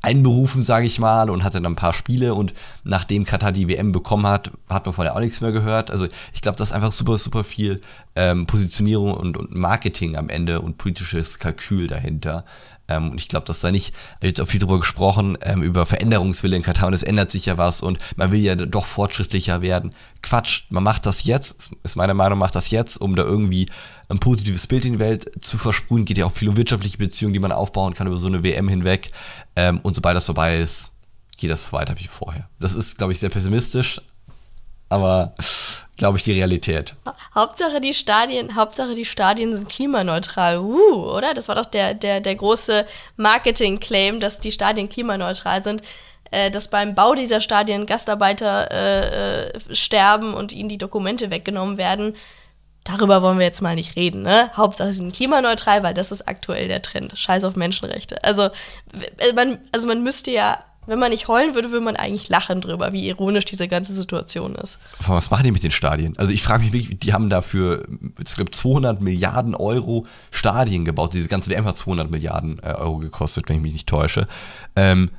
einberufen, 0.06 0.62
sage 0.62 0.86
ich 0.86 1.00
mal, 1.00 1.30
und 1.30 1.44
hatte 1.44 1.60
dann 1.60 1.74
ein 1.74 1.75
paar 1.75 1.94
Spiele 1.94 2.34
und 2.34 2.53
nachdem 2.84 3.25
Katar 3.25 3.51
die 3.51 3.68
WM 3.68 3.92
bekommen 3.92 4.27
hat, 4.27 4.51
hat 4.70 4.86
man 4.86 4.94
von 4.94 5.03
der 5.03 5.16
auch 5.16 5.20
nichts 5.20 5.42
mehr 5.42 5.51
gehört. 5.51 5.92
Also 5.92 6.08
ich 6.34 6.42
glaube, 6.42 6.58
das 6.58 6.70
ist 6.70 6.74
einfach 6.74 6.92
super, 6.92 7.18
super 7.18 7.44
viel 7.44 7.82
ähm, 8.16 8.46
Positionierung 8.46 9.14
und, 9.14 9.36
und 9.36 9.53
Marketing 9.53 10.16
am 10.16 10.29
Ende 10.29 10.62
und 10.62 10.77
politisches 10.77 11.40
Kalkül 11.40 11.88
dahinter. 11.88 12.46
Ähm, 12.88 13.12
und 13.12 13.22
ich 13.22 13.28
glaube, 13.28 13.46
dass 13.46 13.62
da 13.62 13.72
nicht, 13.72 13.94
wird 14.22 14.40
auch 14.40 14.48
viel 14.48 14.60
drüber 14.60 14.80
gesprochen, 14.80 15.38
ähm, 15.42 15.64
über 15.64 15.86
Veränderungswille 15.86 16.56
in 16.56 16.64
Katar 16.64 16.88
und 16.88 16.94
es 16.94 17.04
ändert 17.04 17.32
sich 17.32 17.46
ja 17.46 17.58
was 17.58 17.82
und 17.82 18.00
man 18.16 18.32
will 18.32 18.40
ja 18.40 18.56
doch 18.56 18.86
fortschrittlicher 18.86 19.62
werden. 19.62 19.94
Quatsch, 20.22 20.64
man 20.70 20.84
macht 20.84 21.06
das 21.06 21.24
jetzt, 21.24 21.72
ist 21.84 21.96
meine 21.96 22.14
Meinung, 22.14 22.40
macht 22.40 22.56
das 22.56 22.70
jetzt, 22.70 22.98
um 22.98 23.16
da 23.16 23.24
irgendwie 23.24 23.70
ein 24.10 24.20
positives 24.20 24.68
Bild 24.68 24.86
in 24.86 24.94
die 24.94 25.00
Welt 25.00 25.32
zu 25.42 25.58
versprühen. 25.58 26.06
Geht 26.06 26.18
ja 26.18 26.26
auch 26.26 26.32
viel 26.32 26.50
um 26.50 26.58
wirtschaftliche 26.58 26.98
Beziehungen, 26.98 27.34
die 27.34 27.40
man 27.40 27.52
aufbauen 27.52 27.94
kann 27.94 28.08
über 28.08 28.18
so 28.18 28.28
eine 28.28 28.44
WM 28.44 28.68
hinweg. 28.68 29.12
Ähm, 29.56 29.80
und 29.82 29.96
sobald 29.96 30.16
das 30.16 30.26
vorbei 30.26 30.60
ist, 30.60 30.94
geht 31.38 31.50
das 31.50 31.74
weiter 31.74 31.96
wie 31.98 32.08
vorher. 32.08 32.50
Das 32.60 32.76
ist, 32.76 32.98
glaube 32.98 33.14
ich, 33.14 33.20
sehr 33.20 33.30
pessimistisch, 33.30 34.02
aber 34.90 35.34
glaube 35.98 36.18
ich, 36.18 36.24
die 36.24 36.34
Realität. 36.34 36.94
Hauptsache 37.34 37.79
die 37.81 37.94
Stadien, 37.94 38.55
Hauptsache 38.55 38.96
die 38.96 39.05
Stadien 39.05 39.55
sind 39.55 39.70
klimaneutral. 39.70 40.60
Uh, 40.60 41.12
oder? 41.16 41.34
Das 41.34 41.48
war 41.48 41.55
doch 41.55 41.66
der, 41.66 41.94
der, 41.94 42.22
der 42.22 42.36
große 42.36 42.86
Marketing-Claim, 43.18 44.20
dass 44.20 44.40
die 44.40 44.51
Stadien 44.51 44.90
klimaneutral 44.90 45.64
sind. 45.64 45.81
Äh, 46.31 46.51
dass 46.51 46.70
beim 46.70 46.96
Bau 46.96 47.16
dieser 47.16 47.40
Stadien 47.40 47.86
Gastarbeiter 47.86 48.72
äh, 48.72 49.48
äh, 49.48 49.75
sterben 49.75 50.34
und 50.34 50.53
ihnen 50.53 50.70
die 50.70 50.77
Dokumente 50.77 51.29
weggenommen 51.29 51.77
werden. 51.77 52.16
Darüber 52.84 53.22
wollen 53.22 53.40
wir 53.40 53.46
jetzt 53.46 53.62
mal 53.62 53.75
nicht 53.75 53.96
reden, 53.96 54.24
ne? 54.24 54.51
Hauptsache 54.55 54.92
sie 54.92 55.00
sind 55.00 55.16
klimaneutral, 55.16 55.81
weil 55.81 55.94
das 55.94 56.12
ist 56.12 56.27
aktuell 56.27 56.68
der 56.68 56.81
Trend. 56.81 57.18
Scheiß 57.18 57.44
auf 57.44 57.55
Menschenrechte. 57.55 58.24
Also 58.24 58.50
man, 59.34 59.60
also 59.72 59.88
man 59.88 60.03
müsste 60.03 60.29
ja 60.31 60.64
wenn 60.88 61.00
man 61.00 61.12
nicht 61.12 61.28
heulen 61.28 61.56
würde, 61.56 61.72
würde 61.72 61.84
man 61.84 61.96
eigentlich 61.96 62.30
lachen 62.30 62.62
drüber, 62.62 62.94
wie 62.94 63.08
ironisch 63.08 63.46
diese 63.46 63.68
ganze 63.68 63.94
Situation 63.94 64.56
ist. 64.56 64.80
Was 65.06 65.32
machen 65.32 65.44
die 65.44 65.52
mit 65.52 65.64
den 65.64 65.72
Stadien? 65.72 66.18
Also 66.18 66.34
ich 66.34 66.44
frage 66.44 66.64
mich 66.64 66.74
wirklich, 66.74 67.00
die 67.00 67.14
haben 67.14 67.30
dafür, 67.30 67.86
ich 68.20 68.36
glaube, 68.36 68.52
200 68.52 69.02
Milliarden 69.02 69.56
Euro 69.56 70.04
Stadien 70.32 70.86
gebaut. 70.86 71.14
Diese 71.14 71.28
ganze 71.28 71.52
WM 71.52 71.66
hat 71.66 71.78
200 71.78 72.10
Milliarden 72.10 72.60
äh, 72.60 72.74
Euro 72.74 72.98
gekostet, 72.98 73.50
wenn 73.50 73.58
ich 73.58 73.62
mich 73.62 73.74
nicht 73.74 73.88
täusche. 73.90 74.28
Ähm, 74.76 75.12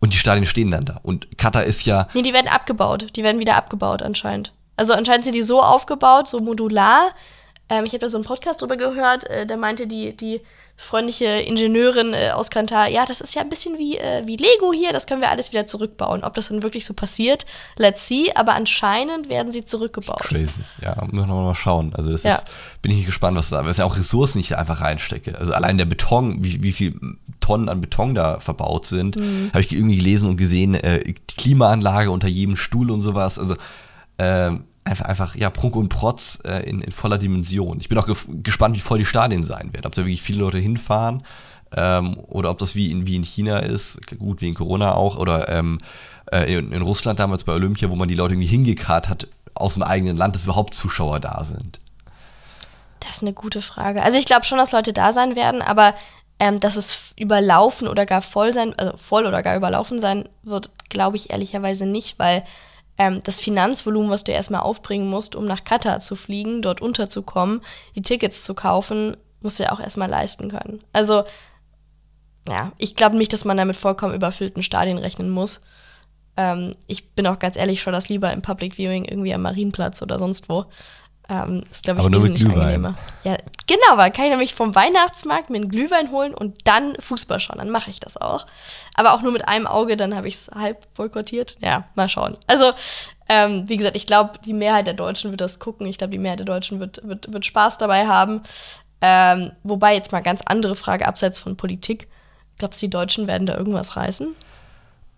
und 0.00 0.12
die 0.12 0.18
Stadien 0.18 0.46
stehen 0.46 0.70
dann 0.70 0.84
da. 0.84 1.00
Und 1.02 1.38
Katar 1.38 1.64
ist 1.64 1.86
ja. 1.86 2.08
Nee, 2.14 2.22
die 2.22 2.34
werden 2.34 2.48
abgebaut. 2.48 3.16
Die 3.16 3.22
werden 3.22 3.40
wieder 3.40 3.56
abgebaut 3.56 4.02
anscheinend. 4.02 4.52
Also 4.76 4.92
anscheinend 4.92 5.24
sind 5.24 5.34
die 5.34 5.42
so 5.42 5.62
aufgebaut, 5.62 6.28
so 6.28 6.40
modular. 6.40 7.12
Ähm, 7.68 7.84
ich 7.84 7.92
habe 7.92 8.00
da 8.00 8.08
so 8.08 8.18
einen 8.18 8.24
Podcast 8.24 8.60
drüber 8.60 8.76
gehört, 8.76 9.24
äh, 9.30 9.46
der 9.46 9.56
meinte, 9.56 9.86
die, 9.86 10.16
die 10.16 10.40
freundliche 10.76 11.26
Ingenieurin 11.26 12.14
äh, 12.14 12.30
aus 12.30 12.50
Kantar, 12.50 12.88
ja, 12.88 13.04
das 13.06 13.20
ist 13.20 13.34
ja 13.34 13.42
ein 13.42 13.48
bisschen 13.48 13.78
wie, 13.78 13.96
äh, 13.96 14.22
wie 14.26 14.36
Lego 14.36 14.72
hier, 14.72 14.92
das 14.92 15.06
können 15.06 15.20
wir 15.20 15.30
alles 15.30 15.52
wieder 15.52 15.66
zurückbauen. 15.66 16.24
Ob 16.24 16.34
das 16.34 16.48
dann 16.48 16.62
wirklich 16.62 16.84
so 16.84 16.94
passiert, 16.94 17.46
let's 17.76 18.08
see, 18.08 18.32
aber 18.34 18.54
anscheinend 18.54 19.28
werden 19.28 19.52
sie 19.52 19.64
zurückgebaut. 19.64 20.20
Crazy, 20.20 20.60
ja, 20.82 20.96
müssen 21.10 21.28
wir 21.28 21.34
mal 21.34 21.54
schauen. 21.54 21.94
Also 21.94 22.10
das 22.10 22.24
ja. 22.24 22.34
ist, 22.34 22.46
bin 22.82 22.90
ich 22.90 23.06
gespannt, 23.06 23.36
was 23.36 23.50
da, 23.50 23.62
weil 23.62 23.70
es 23.70 23.76
ja 23.76 23.84
auch 23.84 23.96
Ressourcen 23.96 24.38
nicht 24.38 24.56
einfach 24.56 24.80
reinstecke. 24.80 25.38
Also 25.38 25.52
allein 25.52 25.78
der 25.78 25.84
Beton, 25.84 26.42
wie, 26.42 26.62
wie 26.62 26.72
viel 26.72 26.98
Tonnen 27.40 27.68
an 27.68 27.80
Beton 27.80 28.14
da 28.14 28.40
verbaut 28.40 28.86
sind, 28.86 29.16
mhm. 29.16 29.50
habe 29.50 29.60
ich 29.60 29.72
irgendwie 29.72 29.96
gelesen 29.96 30.28
und 30.28 30.36
gesehen, 30.36 30.74
äh, 30.74 31.04
die 31.04 31.14
Klimaanlage 31.36 32.10
unter 32.10 32.28
jedem 32.28 32.56
Stuhl 32.56 32.90
und 32.90 33.00
sowas, 33.00 33.38
also 33.38 33.56
ähm, 34.18 34.64
einfach, 34.84 35.06
einfach, 35.06 35.36
ja, 35.36 35.50
Prunk 35.50 35.76
und 35.76 35.88
Protz 35.88 36.40
äh, 36.44 36.68
in, 36.68 36.80
in 36.80 36.92
voller 36.92 37.18
Dimension. 37.18 37.80
Ich 37.80 37.88
bin 37.88 37.98
auch 37.98 38.08
gespannt, 38.42 38.76
wie 38.76 38.80
voll 38.80 38.98
die 38.98 39.04
Stadien 39.04 39.42
sein 39.42 39.72
werden. 39.72 39.86
Ob 39.86 39.94
da 39.94 40.02
wirklich 40.02 40.22
viele 40.22 40.40
Leute 40.40 40.58
hinfahren 40.58 41.22
ähm, 41.74 42.18
oder 42.28 42.50
ob 42.50 42.58
das 42.58 42.74
wie 42.74 42.90
in, 42.90 43.06
wie 43.06 43.16
in 43.16 43.22
China 43.22 43.58
ist, 43.58 44.00
gut, 44.18 44.40
wie 44.40 44.48
in 44.48 44.54
Corona 44.54 44.94
auch, 44.94 45.16
oder 45.16 45.48
ähm, 45.48 45.78
äh, 46.30 46.54
in, 46.54 46.72
in, 46.72 46.82
Russland 46.82 47.18
damals 47.18 47.44
bei 47.44 47.52
Olympia, 47.52 47.90
wo 47.90 47.96
man 47.96 48.08
die 48.08 48.14
Leute 48.14 48.34
irgendwie 48.34 48.48
hingekarrt 48.48 49.08
hat 49.08 49.28
aus 49.54 49.74
dem 49.74 49.82
eigenen 49.82 50.16
Land, 50.16 50.34
dass 50.34 50.44
überhaupt 50.44 50.74
Zuschauer 50.74 51.20
da 51.20 51.44
sind. 51.44 51.80
Das 53.00 53.16
ist 53.16 53.22
eine 53.22 53.32
gute 53.32 53.62
Frage. 53.62 54.02
Also 54.02 54.18
ich 54.18 54.26
glaube 54.26 54.44
schon, 54.44 54.58
dass 54.58 54.72
Leute 54.72 54.92
da 54.92 55.12
sein 55.12 55.36
werden, 55.36 55.62
aber 55.62 55.94
ähm, 56.38 56.58
dass 56.58 56.76
es 56.76 57.14
überlaufen 57.16 57.86
oder 57.86 58.06
gar 58.06 58.22
voll 58.22 58.52
sein, 58.52 58.74
also 58.76 58.96
voll 58.96 59.26
oder 59.26 59.42
gar 59.42 59.56
überlaufen 59.56 60.00
sein 60.00 60.28
wird, 60.42 60.70
glaube 60.88 61.16
ich 61.16 61.30
ehrlicherweise 61.30 61.86
nicht, 61.86 62.18
weil 62.18 62.44
ähm, 62.98 63.20
das 63.24 63.40
Finanzvolumen, 63.40 64.10
was 64.10 64.24
du 64.24 64.32
erstmal 64.32 64.60
aufbringen 64.60 65.08
musst, 65.08 65.34
um 65.34 65.44
nach 65.44 65.64
Katar 65.64 66.00
zu 66.00 66.16
fliegen, 66.16 66.62
dort 66.62 66.80
unterzukommen, 66.80 67.60
die 67.94 68.02
Tickets 68.02 68.44
zu 68.44 68.54
kaufen, 68.54 69.16
musst 69.40 69.58
du 69.58 69.64
ja 69.64 69.72
auch 69.72 69.80
erstmal 69.80 70.08
leisten 70.08 70.48
können. 70.48 70.82
Also, 70.92 71.24
ja, 72.48 72.72
ich 72.78 72.94
glaube 72.94 73.16
nicht, 73.16 73.32
dass 73.32 73.44
man 73.44 73.56
damit 73.56 73.76
vollkommen 73.76 74.14
überfüllten 74.14 74.62
Stadien 74.62 74.98
rechnen 74.98 75.30
muss. 75.30 75.62
Ähm, 76.36 76.74
ich 76.86 77.10
bin 77.12 77.26
auch 77.26 77.38
ganz 77.38 77.56
ehrlich, 77.56 77.80
schon 77.80 77.92
das 77.92 78.08
lieber 78.08 78.32
im 78.32 78.42
Public 78.42 78.74
Viewing 78.74 79.04
irgendwie 79.04 79.34
am 79.34 79.42
Marienplatz 79.42 80.02
oder 80.02 80.18
sonst 80.18 80.48
wo. 80.48 80.66
Ähm, 81.26 81.64
ist, 81.70 81.84
glaube 81.84 82.00
ich, 82.00 82.06
Aber 82.06 82.10
nur 82.10 82.22
mit 82.22 82.36
Glühwein. 82.36 82.60
angenehmer. 82.60 82.98
Ja, 83.22 83.38
genau, 83.66 83.96
weil 83.96 84.10
kann 84.10 84.26
ich 84.26 84.30
nämlich 84.30 84.54
vom 84.54 84.74
Weihnachtsmarkt 84.74 85.48
mir 85.48 85.56
einen 85.56 85.70
Glühwein 85.70 86.10
holen 86.10 86.34
und 86.34 86.68
dann 86.68 86.96
Fußball 87.00 87.40
schauen. 87.40 87.58
Dann 87.58 87.70
mache 87.70 87.88
ich 87.88 87.98
das 87.98 88.18
auch. 88.18 88.46
Aber 88.94 89.14
auch 89.14 89.22
nur 89.22 89.32
mit 89.32 89.48
einem 89.48 89.66
Auge, 89.66 89.96
dann 89.96 90.14
habe 90.14 90.28
ich 90.28 90.34
es 90.34 90.50
halb 90.54 90.92
boykottiert. 90.94 91.56
Ja, 91.60 91.84
mal 91.94 92.10
schauen. 92.10 92.36
Also, 92.46 92.72
ähm, 93.28 93.64
wie 93.68 93.78
gesagt, 93.78 93.96
ich 93.96 94.06
glaube, 94.06 94.32
die 94.44 94.52
Mehrheit 94.52 94.86
der 94.86 94.92
Deutschen 94.94 95.30
wird 95.30 95.40
das 95.40 95.58
gucken. 95.60 95.86
Ich 95.86 95.96
glaube, 95.96 96.10
die 96.10 96.18
Mehrheit 96.18 96.40
der 96.40 96.46
Deutschen 96.46 96.78
wird, 96.78 97.00
wird, 97.08 97.32
wird 97.32 97.46
Spaß 97.46 97.78
dabei 97.78 98.06
haben. 98.06 98.42
Ähm, 99.00 99.52
wobei 99.62 99.94
jetzt 99.94 100.12
mal 100.12 100.22
ganz 100.22 100.42
andere 100.44 100.74
Frage 100.74 101.06
abseits 101.08 101.38
von 101.38 101.56
Politik. 101.56 102.08
Glaubst 102.58 102.82
du, 102.82 102.86
die 102.86 102.90
Deutschen 102.90 103.26
werden 103.26 103.46
da 103.46 103.56
irgendwas 103.56 103.96
reißen? 103.96 104.34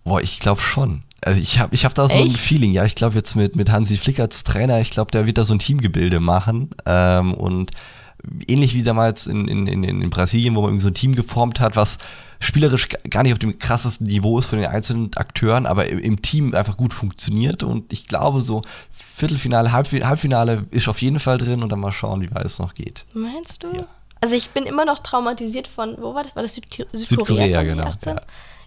Boah, 0.04 0.20
ich 0.20 0.38
glaube 0.38 0.60
schon. 0.60 1.02
Also 1.22 1.40
ich 1.40 1.58
habe 1.58 1.74
ich 1.74 1.84
hab 1.84 1.94
da 1.94 2.08
so 2.08 2.18
ein 2.18 2.26
Echt? 2.26 2.38
Feeling, 2.38 2.72
ja, 2.72 2.84
ich 2.84 2.94
glaube 2.94 3.16
jetzt 3.16 3.34
mit, 3.34 3.56
mit 3.56 3.70
Hansi 3.70 3.96
Flick 3.96 4.20
als 4.20 4.44
Trainer, 4.44 4.80
ich 4.80 4.90
glaube, 4.90 5.10
der 5.10 5.26
wird 5.26 5.38
da 5.38 5.44
so 5.44 5.54
ein 5.54 5.58
Teamgebilde 5.58 6.20
machen 6.20 6.70
ähm, 6.84 7.34
und 7.34 7.70
ähnlich 8.46 8.74
wie 8.74 8.82
damals 8.82 9.26
in, 9.26 9.48
in, 9.48 9.66
in, 9.66 9.84
in 9.84 10.10
Brasilien, 10.10 10.54
wo 10.54 10.60
man 10.60 10.70
irgendwie 10.70 10.82
so 10.82 10.88
ein 10.88 10.94
Team 10.94 11.14
geformt 11.14 11.60
hat, 11.60 11.76
was 11.76 11.98
spielerisch 12.40 12.88
gar 13.10 13.22
nicht 13.22 13.32
auf 13.32 13.38
dem 13.38 13.58
krassesten 13.58 14.06
Niveau 14.06 14.38
ist 14.38 14.46
von 14.46 14.58
den 14.58 14.68
einzelnen 14.68 15.14
Akteuren, 15.16 15.66
aber 15.66 15.88
im, 15.88 15.98
im 15.98 16.22
Team 16.22 16.54
einfach 16.54 16.76
gut 16.76 16.92
funktioniert 16.92 17.62
und 17.62 17.92
ich 17.92 18.06
glaube 18.06 18.40
so 18.40 18.62
Viertelfinale, 18.92 19.72
Halbfinale, 19.72 20.08
Halbfinale 20.08 20.66
ist 20.70 20.88
auf 20.88 21.00
jeden 21.00 21.18
Fall 21.18 21.38
drin 21.38 21.62
und 21.62 21.70
dann 21.70 21.80
mal 21.80 21.92
schauen, 21.92 22.20
wie 22.20 22.34
weit 22.34 22.44
es 22.44 22.58
noch 22.58 22.74
geht. 22.74 23.06
Meinst 23.14 23.62
du? 23.62 23.68
Ja. 23.74 23.86
Also 24.20 24.34
ich 24.34 24.50
bin 24.50 24.64
immer 24.64 24.84
noch 24.84 24.98
traumatisiert 24.98 25.68
von, 25.68 25.96
wo 25.98 26.14
war 26.14 26.22
das? 26.22 26.36
War 26.36 26.42
das 26.42 26.54
Südko 26.54 26.84
Südkorea, 26.92 27.44
Südkorea, 27.44 27.62
genau, 27.62 27.92
2018? 27.92 28.14
ja. 28.14 28.20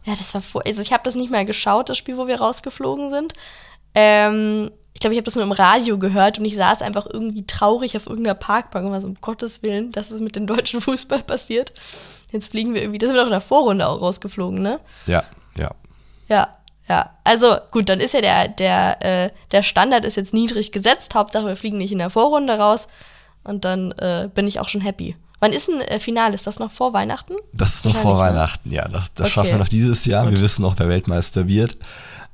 Ja. 0.05 0.13
das 0.13 0.33
war 0.33 0.41
vor, 0.41 0.65
also 0.65 0.81
ich 0.81 0.93
habe 0.93 1.03
das 1.03 1.15
nicht 1.15 1.31
mehr 1.31 1.45
geschaut, 1.45 1.89
das 1.89 1.97
Spiel, 1.97 2.17
wo 2.17 2.27
wir 2.27 2.39
rausgeflogen 2.39 3.09
sind. 3.09 3.33
Ähm, 3.95 4.71
ich 4.93 5.01
glaube, 5.01 5.13
ich 5.13 5.17
habe 5.17 5.25
das 5.25 5.35
nur 5.35 5.45
im 5.45 5.51
Radio 5.51 5.97
gehört 5.97 6.39
und 6.39 6.45
ich 6.45 6.55
saß 6.55 6.81
einfach 6.81 7.05
irgendwie 7.05 7.45
traurig 7.45 7.95
auf 7.95 8.07
irgendeiner 8.07 8.35
Parkbank 8.35 8.85
und 8.85 8.91
war 8.91 9.01
so, 9.01 9.07
um 9.07 9.15
Gottes 9.21 9.63
Willen, 9.63 9.91
dass 9.91 10.11
es 10.11 10.19
mit 10.19 10.35
dem 10.35 10.47
deutschen 10.47 10.81
Fußball 10.81 11.23
passiert. 11.23 11.73
Jetzt 12.31 12.51
fliegen 12.51 12.73
wir 12.73 12.81
irgendwie, 12.81 12.97
das 12.97 13.07
sind 13.07 13.15
wir 13.15 13.21
doch 13.21 13.27
in 13.27 13.31
der 13.31 13.41
Vorrunde 13.41 13.87
auch 13.87 14.01
rausgeflogen, 14.01 14.61
ne? 14.61 14.79
Ja, 15.05 15.23
ja. 15.57 15.71
Ja, 16.27 16.49
ja. 16.87 17.09
Also 17.23 17.57
gut, 17.71 17.89
dann 17.89 17.99
ist 17.99 18.13
ja 18.13 18.21
der, 18.21 18.49
der, 18.49 19.05
äh, 19.05 19.29
der 19.51 19.63
Standard 19.63 20.05
ist 20.05 20.17
jetzt 20.17 20.33
niedrig 20.33 20.71
gesetzt. 20.71 21.15
Hauptsache, 21.15 21.45
wir 21.45 21.55
fliegen 21.55 21.77
nicht 21.77 21.91
in 21.91 21.99
der 21.99 22.09
Vorrunde 22.09 22.57
raus. 22.57 22.87
Und 23.43 23.65
dann 23.65 23.91
äh, 23.93 24.29
bin 24.33 24.47
ich 24.47 24.59
auch 24.59 24.69
schon 24.69 24.81
happy. 24.81 25.15
Wann 25.39 25.53
ist 25.53 25.69
ein 25.69 25.81
äh, 25.81 25.99
Finale? 25.99 26.35
Ist 26.35 26.47
das 26.47 26.59
noch 26.59 26.71
vor 26.71 26.93
Weihnachten? 26.93 27.33
Das 27.53 27.75
ist 27.75 27.85
noch 27.85 27.95
vor 27.95 28.13
ne? 28.15 28.19
Weihnachten, 28.19 28.71
ja. 28.71 28.87
Das, 28.87 29.13
das 29.13 29.27
Okay. 29.27 29.33
schaffen 29.33 29.51
wir 29.51 29.57
noch 29.57 29.67
dieses 29.69 30.05
Jahr. 30.05 30.25
Gut. 30.25 30.33
Wir 30.35 30.41
wissen 30.41 30.61
noch, 30.63 30.77
wer 30.79 30.89
Weltmeister 30.89 31.47
wird. 31.47 31.77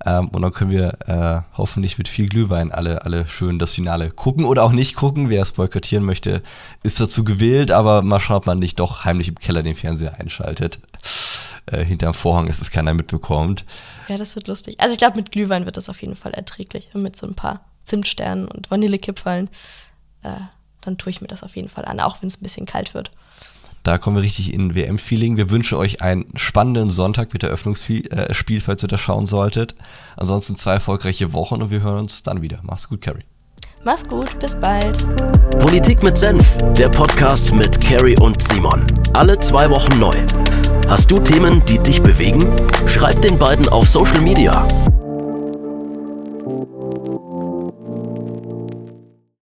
Ähm, 0.06 0.28
und 0.30 0.41
dann 0.41 0.52
können 0.52 0.72
wir 0.72 0.98
äh, 1.08 1.58
hoffentlich 1.58 1.98
mit 1.98 2.08
viel 2.08 2.28
Glühwein 2.28 2.72
alle, 2.72 3.06
alle 3.06 3.28
schön 3.28 3.60
das 3.60 3.74
Finale 3.74 4.12
gucken 4.12 4.46
oder 4.46 4.63
auch 4.63 4.72
nicht 4.72 4.96
gucken. 4.96 5.30
Wer 5.30 5.41
es 5.41 5.52
boykottieren 5.54 6.04
möchte, 6.04 6.41
ist 6.84 7.00
dazu 7.00 7.24
gewählt, 7.24 7.72
aber 7.72 8.02
mal 8.02 8.20
schauen, 8.20 8.38
ob 8.38 8.46
man 8.48 8.60
nicht 8.60 8.80
doch 8.80 9.06
heimlich 9.06 9.28
im 9.30 9.36
Keller 9.36 9.63
den 9.63 9.76
Fernseher 9.76 10.20
einschaltet. 10.20 10.80
Äh, 11.68 11.84
hinterm 11.84 12.13
Vorhang, 12.13 12.48
dass 12.48 12.62
es 12.62 12.70
keiner 12.72 12.94
mitbekommt. 12.94 13.65
Ja, 14.08 14.18
das 14.18 14.36
wird 14.36 14.48
lustig. 14.48 14.80
Also 14.80 14.94
ich 14.94 15.00
glaube, 15.00 15.15
mit 15.15 15.32
Glühwein 15.32 15.65
wird 15.65 15.78
das 15.78 15.89
auf 15.89 16.02
jeden 16.02 16.15
Fall 16.15 16.34
erträglich. 16.34 16.89
Und 16.94 17.02
mit 17.02 17.15
so 17.15 17.26
ein 17.26 17.34
paar 17.34 17.62
Zimtsternen 17.86 18.48
und 18.48 18.70
Vanillekipferln. 18.70 19.50
Äh, 20.24 20.30
dann 20.86 20.98
tue 20.98 21.10
ich 21.10 21.21
mir 21.21 21.28
das 21.28 21.43
auf 21.43 21.56
jeden 21.56 21.69
Fall 21.69 21.86
an, 21.86 22.00
auch 22.00 22.21
wenn 22.21 22.28
es 22.28 22.39
ein 22.39 22.43
bisschen 22.43 22.65
kalt 22.65 22.93
wird. 22.93 23.12
Da 23.84 24.00
kommen 24.00 24.15
wir 24.15 24.24
richtig 24.24 24.52
in 24.52 24.74
WM-Feeling. 24.74 25.38
Wir 25.38 25.52
wünschen 25.52 25.78
euch 25.78 26.02
einen 26.02 26.26
spannenden 26.36 26.89
Sonntag 26.89 27.34
mit 27.34 27.43
Eröffnungsspiel, 27.43 28.08
äh, 28.12 28.60
falls 28.60 28.84
ihr 28.84 28.88
das 28.88 29.00
schauen 29.00 29.28
solltet. 29.28 29.76
Ansonsten 30.17 30.56
zwei 30.56 30.74
erfolgreiche 30.74 31.34
Wochen 31.34 31.62
und 31.62 31.69
wir 31.69 31.82
hören 31.82 32.00
uns 32.00 32.24
dann 32.24 32.41
wieder. 32.41 32.60
Mach's 32.63 32.89
gut, 32.89 33.02
Carrie. 33.02 33.26
Mach's 33.84 34.08
gut, 34.08 34.39
bis 34.39 34.60
bald. 34.60 35.06
Politik 35.60 36.02
mit 36.02 36.17
Senf, 36.17 36.58
der 36.76 36.89
Podcast 36.89 37.54
mit 37.54 37.80
Carrie 37.80 38.17
und 38.17 38.41
Simon. 38.41 38.88
Alle 39.13 39.39
zwei 39.39 39.69
Wochen 39.69 40.00
neu. 40.00 40.15
Hast 40.88 41.12
du 41.12 41.19
Themen, 41.19 41.63
die 41.65 41.78
dich 41.78 42.02
bewegen? 42.02 42.52
Schreib 42.88 43.21
den 43.21 43.38
beiden 43.38 43.69
auf 43.69 43.88
Social 43.88 44.21
Media. 44.21 44.67